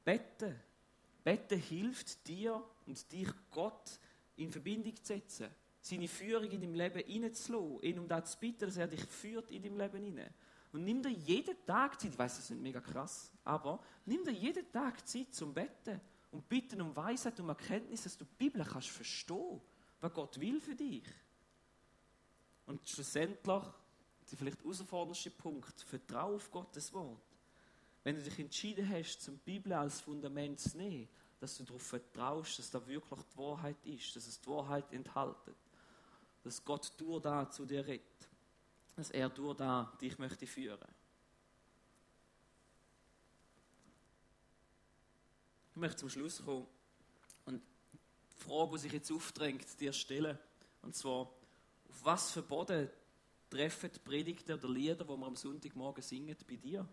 Beten. 0.03 0.59
Beten 1.23 1.59
hilft 1.59 2.27
dir 2.27 2.63
und 2.87 3.11
dich 3.11 3.29
Gott 3.51 3.99
in 4.35 4.51
Verbindung 4.51 4.95
zu 4.95 5.03
setzen. 5.03 5.49
Seine 5.79 6.07
Führung 6.07 6.49
in 6.49 6.61
deinem 6.61 6.75
Leben 6.75 7.03
hineinzulassen. 7.05 7.81
Ihn 7.81 7.99
um 7.99 8.07
das 8.07 8.31
zu 8.31 8.39
bitten, 8.39 8.65
dass 8.65 8.77
er 8.77 8.87
dich 8.87 9.03
führt 9.05 9.51
in 9.51 9.63
deinem 9.63 9.77
Leben 9.77 10.03
hinein. 10.03 10.33
Und 10.71 10.83
nimm 10.83 11.01
dir 11.01 11.09
jeden 11.09 11.55
Tag 11.65 11.99
Zeit, 11.99 12.11
ich 12.11 12.17
weiß, 12.17 12.37
das 12.37 12.49
nicht 12.49 12.61
mega 12.61 12.79
krass, 12.79 13.31
aber 13.43 13.83
nimm 14.05 14.23
dir 14.23 14.31
jeden 14.31 14.71
Tag 14.71 15.05
Zeit 15.05 15.33
zum 15.33 15.53
Betten 15.53 15.99
und 16.31 16.47
bitten 16.47 16.81
um 16.81 16.95
Weisheit 16.95 17.39
und 17.39 17.49
Erkenntnis, 17.49 18.03
dass 18.03 18.17
du 18.17 18.23
die 18.23 18.35
Bibel 18.37 18.63
kannst 18.63 18.89
verstehen, 18.89 19.59
was 19.99 20.13
Gott 20.13 20.39
will 20.39 20.61
für 20.61 20.75
dich. 20.75 21.03
Und 22.71 22.87
schlussendlich, 22.87 23.63
der 24.31 24.37
vielleicht 24.37 24.63
herausforderndste 24.63 25.29
Punkt, 25.29 25.81
vertraue 25.81 26.37
auf 26.37 26.49
Gottes 26.49 26.93
Wort. 26.93 27.19
Wenn 28.01 28.15
du 28.15 28.23
dich 28.23 28.39
entschieden 28.39 28.87
hast, 28.89 29.23
zum 29.23 29.37
Bibel 29.39 29.73
als 29.73 29.99
Fundament 29.99 30.57
zu 30.57 30.77
nehmen, 30.77 31.09
dass 31.41 31.57
du 31.57 31.65
darauf 31.65 31.81
vertraust, 31.81 32.59
dass 32.59 32.71
da 32.71 32.87
wirklich 32.87 33.19
die 33.33 33.37
Wahrheit 33.37 33.75
ist, 33.83 34.15
dass 34.15 34.25
es 34.25 34.39
die 34.39 34.47
Wahrheit 34.47 34.89
enthält. 34.93 35.35
Dass 36.45 36.63
Gott 36.63 36.93
durch 36.95 37.21
da 37.21 37.51
zu 37.51 37.65
dir 37.65 37.85
redet. 37.85 38.29
Dass 38.95 39.11
er 39.11 39.27
durch 39.27 39.57
da 39.57 39.91
dich 39.99 40.17
möchte 40.17 40.47
führen. 40.47 40.79
Ich 45.71 45.75
möchte 45.75 45.97
zum 45.97 46.09
Schluss 46.09 46.41
kommen 46.41 46.67
und 47.47 47.61
die 48.31 48.43
Frage, 48.45 48.71
die 48.71 48.77
sich 48.77 48.93
jetzt 48.93 49.11
aufdrängt, 49.11 49.77
dir 49.77 49.91
stellen. 49.91 50.39
Und 50.81 50.95
zwar, 50.95 51.29
auf 51.91 52.05
was 52.05 52.31
für 52.31 52.41
Boden 52.41 52.89
treffen 53.49 53.91
die 53.93 53.99
Predigten 53.99 54.53
oder 54.53 54.69
Lieder, 54.69 55.03
die 55.03 55.09
wir 55.09 55.27
am 55.27 55.35
Sonntagmorgen 55.35 56.01
singen, 56.01 56.35
bei 56.47 56.55
dir? 56.55 56.87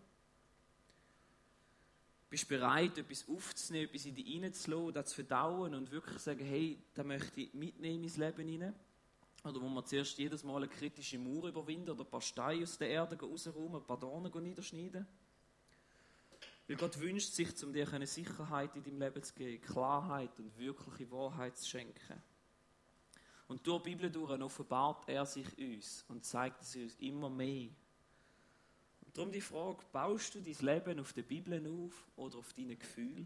Bist 2.29 2.43
du 2.43 2.49
bereit, 2.49 2.97
etwas 2.97 3.27
aufzunehmen, 3.27 3.87
etwas 3.87 4.05
in 4.05 4.15
dich 4.15 4.27
hineinzulassen, 4.27 4.93
das 4.93 5.09
zu 5.09 5.15
verdauen 5.15 5.73
und 5.73 5.89
wirklich 5.89 6.19
sagen, 6.19 6.45
hey, 6.45 6.77
da 6.93 7.03
möchte 7.03 7.41
ich 7.41 7.53
mitnehmen 7.53 8.03
ins 8.03 8.17
Leben 8.17 8.47
hinein? 8.47 8.75
Oder 9.43 9.61
wo 9.61 9.69
man 9.69 9.85
zuerst 9.85 10.17
jedes 10.17 10.43
Mal 10.43 10.57
eine 10.57 10.67
kritische 10.67 11.17
Mauer 11.17 11.47
überwinden 11.47 11.89
oder 11.91 12.03
ein 12.03 12.09
paar 12.09 12.21
Steine 12.21 12.63
aus 12.63 12.77
der 12.77 12.89
Erde 12.89 13.17
rausräumen, 13.17 13.77
ein 13.77 13.87
paar 13.87 13.97
Dornen 13.97 14.43
niederschneiden? 14.43 15.07
Weil 16.67 16.75
Gott 16.75 16.99
wünscht 16.99 17.33
sich, 17.33 17.63
um 17.63 17.73
dir 17.73 17.91
eine 17.91 18.05
Sicherheit 18.05 18.75
in 18.75 18.83
deinem 18.83 18.99
Leben 18.99 19.23
zu 19.23 19.33
geben, 19.33 19.61
Klarheit 19.63 20.37
und 20.37 20.55
wirkliche 20.57 21.09
Wahrheit 21.09 21.57
zu 21.57 21.67
schenken. 21.67 22.21
Und 23.49 23.65
durch 23.65 23.81
die 23.81 23.89
Bibel 23.89 24.11
durch 24.11 24.39
offenbart 24.41 25.09
er 25.09 25.25
sich 25.25 25.57
uns 25.57 26.05
und 26.07 26.23
zeigt 26.23 26.61
es 26.61 26.75
uns 26.75 26.95
immer 26.99 27.31
mehr. 27.31 27.69
Und 29.01 29.17
darum 29.17 29.31
die 29.31 29.41
Frage, 29.41 29.79
baust 29.91 30.35
du 30.35 30.39
dein 30.39 30.55
Leben 30.65 30.99
auf 30.99 31.13
der 31.13 31.23
Bibel 31.23 31.59
auf 31.67 32.07
oder 32.15 32.37
auf 32.37 32.53
deine 32.53 32.75
Gefühle? 32.75 33.25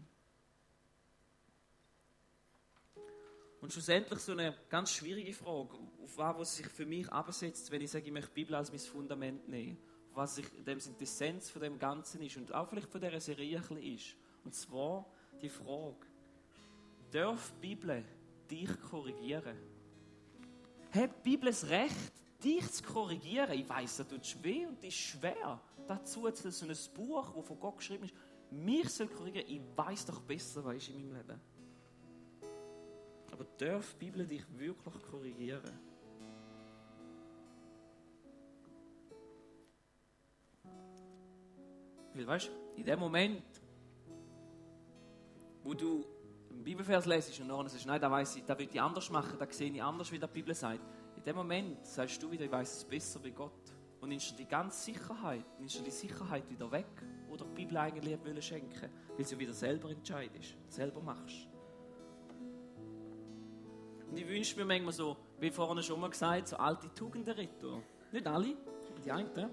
Und 3.60 3.70
schlussendlich 3.70 4.18
so 4.20 4.32
eine 4.32 4.56
ganz 4.70 4.92
schwierige 4.92 5.34
Frage, 5.34 5.74
auf 6.02 6.16
was 6.16 6.56
sich 6.56 6.68
für 6.68 6.86
mich 6.86 7.06
absetzt, 7.10 7.70
wenn 7.70 7.82
ich 7.82 7.90
sage, 7.90 8.06
ich 8.06 8.12
möchte 8.12 8.30
die 8.30 8.40
Bibel 8.40 8.54
als 8.54 8.70
mein 8.70 8.80
Fundament 8.80 9.46
nehmen. 9.46 9.76
Was 10.14 10.38
in 10.38 10.64
dem 10.64 10.80
Sinne 10.80 10.96
die 10.98 11.04
Essenz 11.04 11.50
von 11.50 11.60
dem 11.60 11.78
Ganzen 11.78 12.22
ist 12.22 12.38
und 12.38 12.54
auch 12.54 12.66
vielleicht 12.66 12.88
von 12.88 13.00
dieser 13.00 13.20
Serie 13.20 13.62
ein 13.70 13.76
ist. 13.82 14.16
Und 14.42 14.54
zwar 14.54 15.04
die 15.42 15.50
Frage, 15.50 16.06
darf 17.10 17.52
die 17.60 17.74
Bibel 17.74 18.04
dich 18.50 18.70
korrigieren? 18.88 19.73
Hat 20.94 21.10
die 21.10 21.30
Bibel 21.30 21.50
das 21.50 21.68
Recht, 21.68 22.12
dich 22.42 22.70
zu 22.70 22.84
korrigieren? 22.84 23.50
Ich 23.52 23.68
weiß, 23.68 23.96
das 23.96 24.08
tut 24.08 24.44
weh 24.44 24.64
und 24.64 24.78
das 24.78 24.88
ist 24.90 24.94
schwer. 24.94 25.60
Dazu 25.88 26.28
so 26.30 26.66
ein 26.66 26.76
Buch, 26.94 27.32
das 27.34 27.46
von 27.46 27.58
Gott 27.58 27.78
geschrieben 27.78 28.04
ist, 28.04 28.14
mich 28.52 28.88
soll 28.90 29.08
korrigieren. 29.08 29.46
Ich 29.48 29.60
weiß 29.74 30.06
doch 30.06 30.20
besser, 30.20 30.64
was 30.64 30.76
ist 30.76 30.90
in 30.90 31.08
meinem 31.08 31.16
Leben. 31.16 31.40
Aber 33.32 33.44
darf 33.58 33.92
die 33.94 34.04
Bibel 34.04 34.24
dich 34.24 34.44
wirklich 34.56 35.02
korrigieren? 35.10 35.80
Weil, 42.14 42.26
weißt 42.28 42.46
du, 42.46 42.52
in 42.76 42.84
dem 42.84 43.00
Moment, 43.00 43.42
wo 45.64 45.74
du 45.74 46.04
einen 46.54 46.64
Bibelvers 46.64 47.06
lesest 47.06 47.40
und 47.40 47.48
dann 47.48 47.68
sagst, 47.68 47.86
nein, 47.86 48.00
da 48.00 48.10
weiß 48.10 48.36
ich, 48.36 48.44
da 48.44 48.58
will 48.58 48.68
ich 48.70 48.80
anders 48.80 49.10
machen, 49.10 49.36
da 49.38 49.46
sehe 49.50 49.70
ich 49.70 49.82
anders, 49.82 50.10
wie 50.10 50.18
die 50.18 50.26
Bibel 50.26 50.54
sagt. 50.54 50.80
In 51.16 51.22
dem 51.22 51.36
Moment 51.36 51.86
sagst 51.86 52.22
du 52.22 52.30
wieder, 52.30 52.44
ich 52.44 52.52
weiß 52.52 52.76
es 52.78 52.84
besser 52.84 53.22
wie 53.22 53.30
Gott. 53.30 53.52
Und 54.00 54.10
nimmst 54.10 54.32
du 54.32 54.36
die 54.36 54.46
ganze 54.46 54.84
Sicherheit, 54.84 55.44
nimmst 55.58 55.78
du 55.78 55.82
die 55.82 55.90
Sicherheit 55.90 56.48
wieder 56.50 56.70
weg, 56.70 56.86
die 57.30 57.36
die 57.36 57.44
Bibel 57.54 57.76
eigentlich 57.76 58.18
will 58.24 58.42
schenken 58.42 58.90
weil 59.16 59.24
sie 59.24 59.38
wieder 59.38 59.52
selber 59.52 59.90
entscheidest, 59.90 60.56
selber 60.68 61.00
machst. 61.00 61.48
Und 64.10 64.18
ich 64.18 64.28
wünsche 64.28 64.56
mir 64.56 64.64
manchmal 64.64 64.92
so, 64.92 65.16
wie 65.40 65.50
vorhin 65.50 65.82
schon 65.82 66.00
mal 66.00 66.10
gesagt, 66.10 66.48
so 66.48 66.56
alte 66.56 66.92
Tugenden. 66.94 67.48
Nicht 68.12 68.26
alle, 68.26 68.56
die 69.04 69.10
einen. 69.10 69.50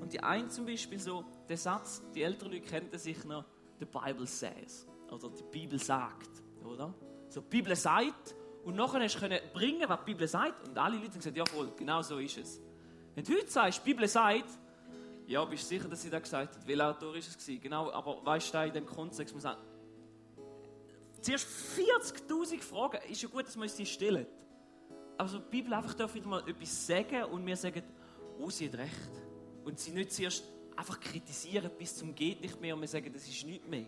Und 0.00 0.12
die 0.12 0.22
einen 0.22 0.50
zum 0.50 0.66
Beispiel 0.66 0.98
so, 0.98 1.24
der 1.48 1.56
Satz, 1.56 2.02
die 2.14 2.22
älteren 2.22 2.52
Leute 2.52 2.66
kennen 2.66 2.98
sich 2.98 3.24
noch, 3.24 3.44
the 3.78 3.86
Bible 3.86 4.26
says. 4.26 4.86
Oder 5.12 5.28
die 5.30 5.42
Bibel 5.50 5.78
sagt, 5.78 6.30
oder? 6.64 6.94
So, 7.28 7.40
die 7.40 7.48
Bibel 7.48 7.76
sagt, 7.76 8.34
und 8.64 8.76
nachher 8.76 9.00
hast 9.00 9.20
du 9.20 9.40
bringen, 9.52 9.88
was 9.88 9.98
die 10.00 10.12
Bibel 10.12 10.26
sagt. 10.26 10.68
Und 10.68 10.78
alle 10.78 10.96
Leute 10.96 11.12
haben 11.12 11.18
gesagt, 11.18 11.36
jawohl, 11.36 11.72
genau 11.76 12.00
so 12.02 12.18
ist 12.18 12.38
es. 12.38 12.60
Wenn 13.14 13.24
du 13.24 13.32
heute 13.34 13.50
sagst, 13.50 13.80
die 13.84 13.90
Bibel 13.90 14.08
sagt, 14.08 14.48
ja, 15.26 15.44
bist 15.44 15.64
du 15.64 15.68
sicher, 15.68 15.88
dass 15.88 16.02
sie 16.02 16.10
das 16.10 16.22
gesagt 16.22 16.56
hat? 16.56 16.66
Welcher 16.66 16.90
Autor 16.90 17.14
ist 17.16 17.28
es 17.28 17.38
gewesen? 17.38 17.60
Genau, 17.60 17.90
aber 17.90 18.24
weißt 18.24 18.54
du, 18.54 18.66
in 18.66 18.72
dem 18.72 18.86
Kontext, 18.86 19.34
man 19.34 19.40
sagt, 19.40 19.58
Zuerst 21.22 21.46
40.000 21.78 22.60
Fragen. 22.60 22.98
Ist 23.08 23.22
ja 23.22 23.28
gut, 23.28 23.46
dass 23.46 23.54
wir 23.54 23.62
uns 23.62 23.76
die 23.76 23.86
stellen. 23.86 24.26
Also 25.16 25.38
die 25.38 25.48
Bibel 25.50 25.72
einfach 25.72 25.94
darf 25.94 26.12
wieder 26.14 26.26
mal 26.26 26.46
etwas 26.48 26.86
sagen 26.86 27.24
und 27.24 27.46
wir 27.46 27.56
sagen, 27.56 27.84
oh, 28.40 28.50
sie 28.50 28.66
hat 28.68 28.74
recht. 28.74 29.10
Und 29.64 29.78
sie 29.78 29.92
nicht 29.92 30.12
zuerst 30.12 30.44
einfach 30.74 30.98
kritisieren 30.98 31.70
bis 31.78 31.96
zum 31.96 32.12
geht 32.12 32.40
nicht 32.40 32.60
mehr 32.60 32.74
und 32.74 32.80
wir 32.80 32.88
sagen, 32.88 33.12
das 33.12 33.28
ist 33.28 33.46
nicht 33.46 33.68
mehr. 33.68 33.86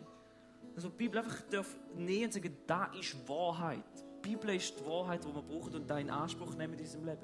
Also 0.75 0.89
die 0.89 0.97
Bibel 0.97 1.19
einfach 1.19 1.41
darf 1.51 1.77
nehmen 1.95 2.25
und 2.25 2.33
sagen, 2.33 2.57
da 2.67 2.87
ist 2.87 3.29
Wahrheit. 3.29 3.85
Die 4.25 4.31
Bibel 4.31 4.55
ist 4.55 4.79
die 4.79 4.87
Wahrheit, 4.87 5.23
die 5.25 5.35
wir 5.35 5.43
brauchen 5.43 5.75
und 5.75 5.89
da 5.89 5.99
in 5.99 6.11
Anspruch 6.11 6.55
nehmen 6.55 6.73
in 6.75 6.79
diesem 6.79 7.05
Leben. 7.05 7.21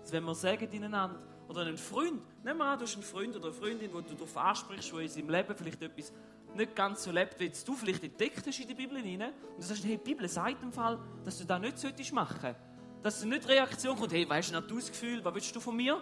Also 0.00 0.12
wenn 0.12 0.24
wir 0.24 0.34
sagen 0.34 0.68
ineinander, 0.70 1.18
oder 1.48 1.62
einen 1.62 1.76
Freund, 1.76 2.20
nehmen 2.44 2.58
wir 2.58 2.64
an, 2.64 2.78
du 2.78 2.84
hast 2.84 2.94
einen 2.94 3.04
Freund 3.04 3.36
oder 3.36 3.46
eine 3.46 3.54
Freundin, 3.54 3.92
wo 3.92 4.00
du 4.00 4.14
darauf 4.14 4.36
ansprichst, 4.36 4.92
wo 4.92 4.98
in 4.98 5.08
seinem 5.08 5.30
Leben 5.30 5.54
vielleicht 5.56 5.82
etwas 5.82 6.12
nicht 6.54 6.74
ganz 6.74 7.04
so 7.04 7.10
lebt, 7.10 7.38
wie 7.38 7.48
du 7.48 7.74
vielleicht 7.74 8.02
entdeckt 8.02 8.46
hast 8.46 8.60
in 8.60 8.68
der 8.68 8.74
Bibel 8.74 8.98
hinein. 8.98 9.32
Und 9.50 9.58
du 9.58 9.62
sagst, 9.62 9.84
hey, 9.84 9.98
die 9.98 10.04
Bibel 10.04 10.28
sagt 10.28 10.62
im 10.62 10.72
Fall, 10.72 10.98
dass 11.24 11.38
du 11.38 11.44
das 11.44 11.60
nicht 11.60 11.78
solltest 11.78 12.12
machen 12.12 12.54
Dass 13.02 13.24
nicht 13.24 13.44
die 13.44 13.52
Reaktion 13.52 13.96
kommt, 13.96 14.12
hey, 14.12 14.28
weißt 14.28 14.50
du, 14.50 14.56
nicht 14.56 14.70
das 14.70 14.90
Gefühl, 14.90 15.24
was 15.24 15.34
willst 15.34 15.54
du 15.54 15.60
von 15.60 15.76
mir? 15.76 16.00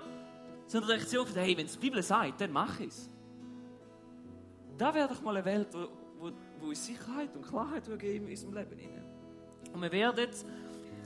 Sondern 0.66 0.90
die 0.90 0.96
Reaktion 0.96 1.24
kommt, 1.24 1.37
hey, 1.37 1.57
wenn 1.57 1.66
es 1.66 1.72
die 1.72 1.78
Bibel 1.78 2.02
sagt, 2.02 2.40
dann 2.40 2.52
mach 2.52 2.80
ich 2.80 2.88
es. 2.88 3.11
Da 4.78 4.94
wäre 4.94 5.09
doch 5.09 5.20
mal 5.22 5.37
eine 5.37 5.44
Welt, 5.44 5.68
wo, 5.72 5.88
wo 6.64 6.70
uns 6.70 6.87
Sicherheit 6.87 7.35
und 7.37 7.46
Klarheit 7.46 7.85
geben 7.98 8.27
in 8.27 8.31
unserem 8.31 8.55
Leben. 8.55 8.79
Und 9.72 9.83
wir 9.83 9.92
werden 9.92 10.18
jetzt, 10.18 10.46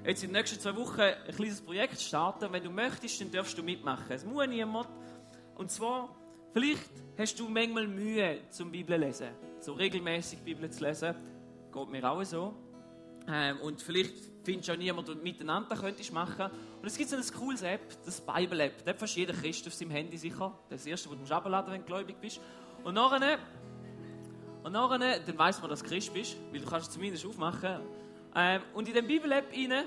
in 0.04 0.14
den 0.14 0.32
nächsten 0.32 0.60
zwei 0.60 0.76
Wochen 0.76 1.00
ein 1.00 1.34
kleines 1.34 1.60
Projekt 1.60 2.00
starten. 2.00 2.52
Wenn 2.52 2.62
du 2.62 2.70
möchtest, 2.70 3.20
dann 3.20 3.30
darfst 3.30 3.58
du 3.58 3.62
mitmachen. 3.62 4.10
Es 4.10 4.24
muss 4.24 4.46
niemand. 4.46 4.88
Und 5.56 5.70
zwar 5.70 6.14
Vielleicht 6.52 6.90
hast 7.16 7.38
du 7.38 7.48
manchmal 7.48 7.86
Mühe 7.86 8.40
zum 8.50 8.72
Bibel 8.72 8.98
lesen, 8.98 9.28
so 9.60 9.74
regelmäßig 9.74 10.40
Bibel 10.40 10.70
zu 10.70 10.82
lesen. 10.82 11.14
Geht 11.72 11.88
mir 11.88 12.10
auch 12.10 12.24
so. 12.24 12.54
Ähm, 13.28 13.60
und 13.60 13.82
vielleicht 13.82 14.14
findest 14.42 14.68
du 14.68 14.72
auch 14.72 14.76
niemanden, 14.78 15.14
der 15.14 15.22
miteinander 15.22 15.76
könntest 15.76 16.12
machen. 16.12 16.50
Und 16.80 16.86
es 16.86 16.96
gibt 16.96 17.10
so 17.10 17.16
ein 17.16 17.22
cooles 17.38 17.62
App, 17.62 17.82
das 18.04 18.20
Bible 18.22 18.60
App. 18.60 18.84
Das 18.84 19.00
hat 19.00 19.08
jeder 19.10 19.34
Christ 19.34 19.66
auf 19.66 19.74
seinem 19.74 19.90
Handy 19.90 20.16
sicher. 20.16 20.58
Das 20.70 20.86
erste, 20.86 21.10
das 21.10 21.28
du 21.28 21.34
abladen 21.34 21.72
wenn 21.72 21.82
du 21.82 21.86
gläubig 21.86 22.16
bist. 22.18 22.40
Und 22.82 22.94
nachher, 22.94 23.38
und 24.68 24.74
nachher 24.74 24.98
dann 24.98 25.38
weiss 25.38 25.62
man, 25.62 25.70
dass 25.70 25.82
du 25.82 25.88
Christ 25.88 26.12
bist, 26.12 26.36
weil 26.52 26.60
du 26.60 26.66
kannst 26.66 26.88
es 26.88 26.94
zumindest 26.94 27.24
aufmachen. 27.24 27.80
Ähm, 28.34 28.60
und 28.74 28.86
in 28.86 28.92
der 28.92 29.00
Bibel 29.00 29.32
App 29.32 29.50
rein, 29.50 29.84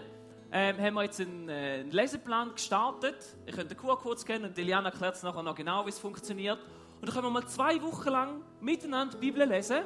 ähm, 0.51 0.77
haben 0.79 0.93
wir 0.95 1.03
jetzt 1.03 1.21
einen, 1.21 1.47
äh, 1.49 1.81
einen 1.81 1.91
Leseplan 1.91 2.53
gestartet. 2.53 3.15
Ihr 3.45 3.53
könnt 3.53 3.69
den 3.69 3.77
QR-Code 3.77 4.19
scannen 4.19 4.45
und 4.45 4.57
Eliana 4.57 4.89
erklärt 4.89 5.15
es 5.15 5.21
nachher 5.21 5.43
noch 5.43 5.53
genau, 5.53 5.85
wie 5.85 5.89
es 5.89 5.99
funktioniert. 5.99 6.57
Und 6.99 7.07
dann 7.07 7.13
können 7.13 7.27
wir 7.27 7.29
mal 7.29 7.45
zwei 7.45 7.79
Wochen 7.83 8.09
lang 8.09 8.41
miteinander 8.59 9.15
die 9.17 9.27
Bibel 9.27 9.47
lesen. 9.47 9.83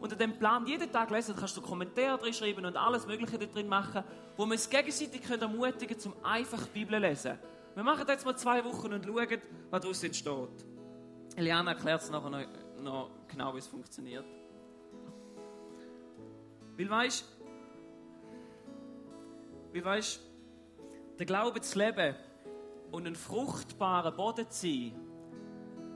Und 0.00 0.10
in 0.10 0.18
diesem 0.18 0.36
Plan 0.36 0.66
jeden 0.66 0.90
Tag 0.90 1.12
lesen, 1.12 1.36
kannst 1.38 1.56
du 1.56 1.62
Kommentare 1.62 2.18
drin 2.18 2.34
schreiben 2.34 2.66
und 2.66 2.76
alles 2.76 3.06
Mögliche 3.06 3.38
da 3.38 3.46
drin 3.46 3.68
machen, 3.68 4.02
wo 4.36 4.46
wir 4.46 4.52
uns 4.54 4.68
gegenseitig 4.68 5.22
ermutigen 5.30 5.96
können, 5.96 6.12
um 6.12 6.24
einfach 6.24 6.62
die 6.66 6.80
Bibel 6.80 7.00
zu 7.00 7.06
lesen. 7.06 7.38
Wir 7.76 7.84
machen 7.84 8.04
jetzt 8.08 8.26
mal 8.26 8.36
zwei 8.36 8.64
Wochen 8.64 8.92
und 8.92 9.04
schauen, 9.04 9.40
was 9.70 9.80
daraus 9.80 10.02
entsteht. 10.02 10.66
Eliana 11.36 11.70
erklärt 11.70 12.02
es 12.02 12.10
nachher 12.10 12.30
noch, 12.30 12.63
noch 12.80 13.10
genau, 13.28 13.54
wie 13.54 13.58
es 13.58 13.66
funktioniert. 13.66 14.24
Weil 16.76 16.90
weißt 16.90 17.24
wie 19.72 19.84
weißt 19.84 20.20
der 21.18 21.26
Glaube 21.26 21.60
zu 21.60 21.78
leben 21.78 22.14
und 22.92 23.06
einen 23.06 23.16
fruchtbaren 23.16 24.14
Boden 24.14 24.48
zu 24.48 24.66
sein, 24.68 24.94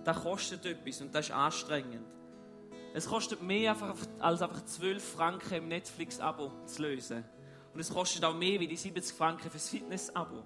das 0.04 0.20
kostet 0.20 0.66
etwas 0.66 1.00
und 1.00 1.14
das 1.14 1.26
ist 1.26 1.32
anstrengend. 1.32 2.04
Es 2.94 3.06
kostet 3.06 3.42
mehr 3.42 3.76
als 4.18 4.42
einfach 4.42 4.64
12 4.64 5.04
Franken 5.04 5.54
im 5.54 5.68
Netflix-Abo 5.68 6.50
zu 6.64 6.82
lösen. 6.82 7.24
Und 7.72 7.80
es 7.80 7.90
kostet 7.90 8.24
auch 8.24 8.34
mehr 8.34 8.58
wie 8.58 8.66
die 8.66 8.76
70 8.76 9.16
Franken 9.16 9.50
fürs 9.50 9.68
Fitness-Abo. 9.68 10.42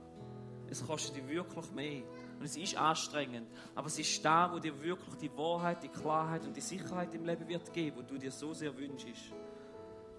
Es 0.68 0.85
kostet 0.87 1.16
dir 1.16 1.27
wirklich 1.29 1.71
mehr. 1.71 2.03
Und 2.43 2.47
es 2.47 2.57
ist 2.57 2.77
anstrengend. 2.77 3.47
Aber 3.73 3.87
es 3.87 3.97
ist 4.01 4.25
da, 4.25 4.53
wo 4.53 4.59
dir 4.59 4.83
wirklich 4.83 5.15
die 5.15 5.31
Wahrheit, 5.37 5.81
die 5.81 5.89
Klarheit 5.89 6.45
und 6.45 6.57
die 6.57 6.61
Sicherheit 6.61 7.15
im 7.15 7.25
Leben 7.25 7.47
wird 7.47 7.73
geben, 7.73 7.99
wo 7.99 8.03
du 8.03 8.19
dir 8.19 8.33
so 8.33 8.53
sehr 8.53 8.77
wünschst. 8.77 9.33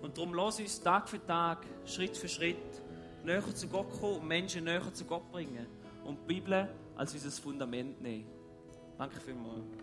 Und 0.01 0.17
darum 0.17 0.33
lass 0.33 0.57
uns 0.57 0.81
Tag 0.81 1.09
für 1.09 1.21
Tag, 1.25 1.65
Schritt 1.85 2.15
für 2.15 2.29
Schritt 2.29 2.81
näher 3.25 3.43
zu 3.53 3.67
Gott 3.67 3.89
kommen 3.99 4.21
und 4.21 4.27
Menschen 4.29 4.63
näher 4.63 4.93
zu 4.93 5.03
Gott 5.03 5.29
bringen. 5.33 5.67
Und 6.05 6.21
die 6.21 6.35
Bibel 6.35 6.69
als 6.95 7.13
unser 7.13 7.29
Fundament 7.29 8.01
nehmen. 8.01 8.29
Danke 8.97 9.19
vielmals. 9.19 9.82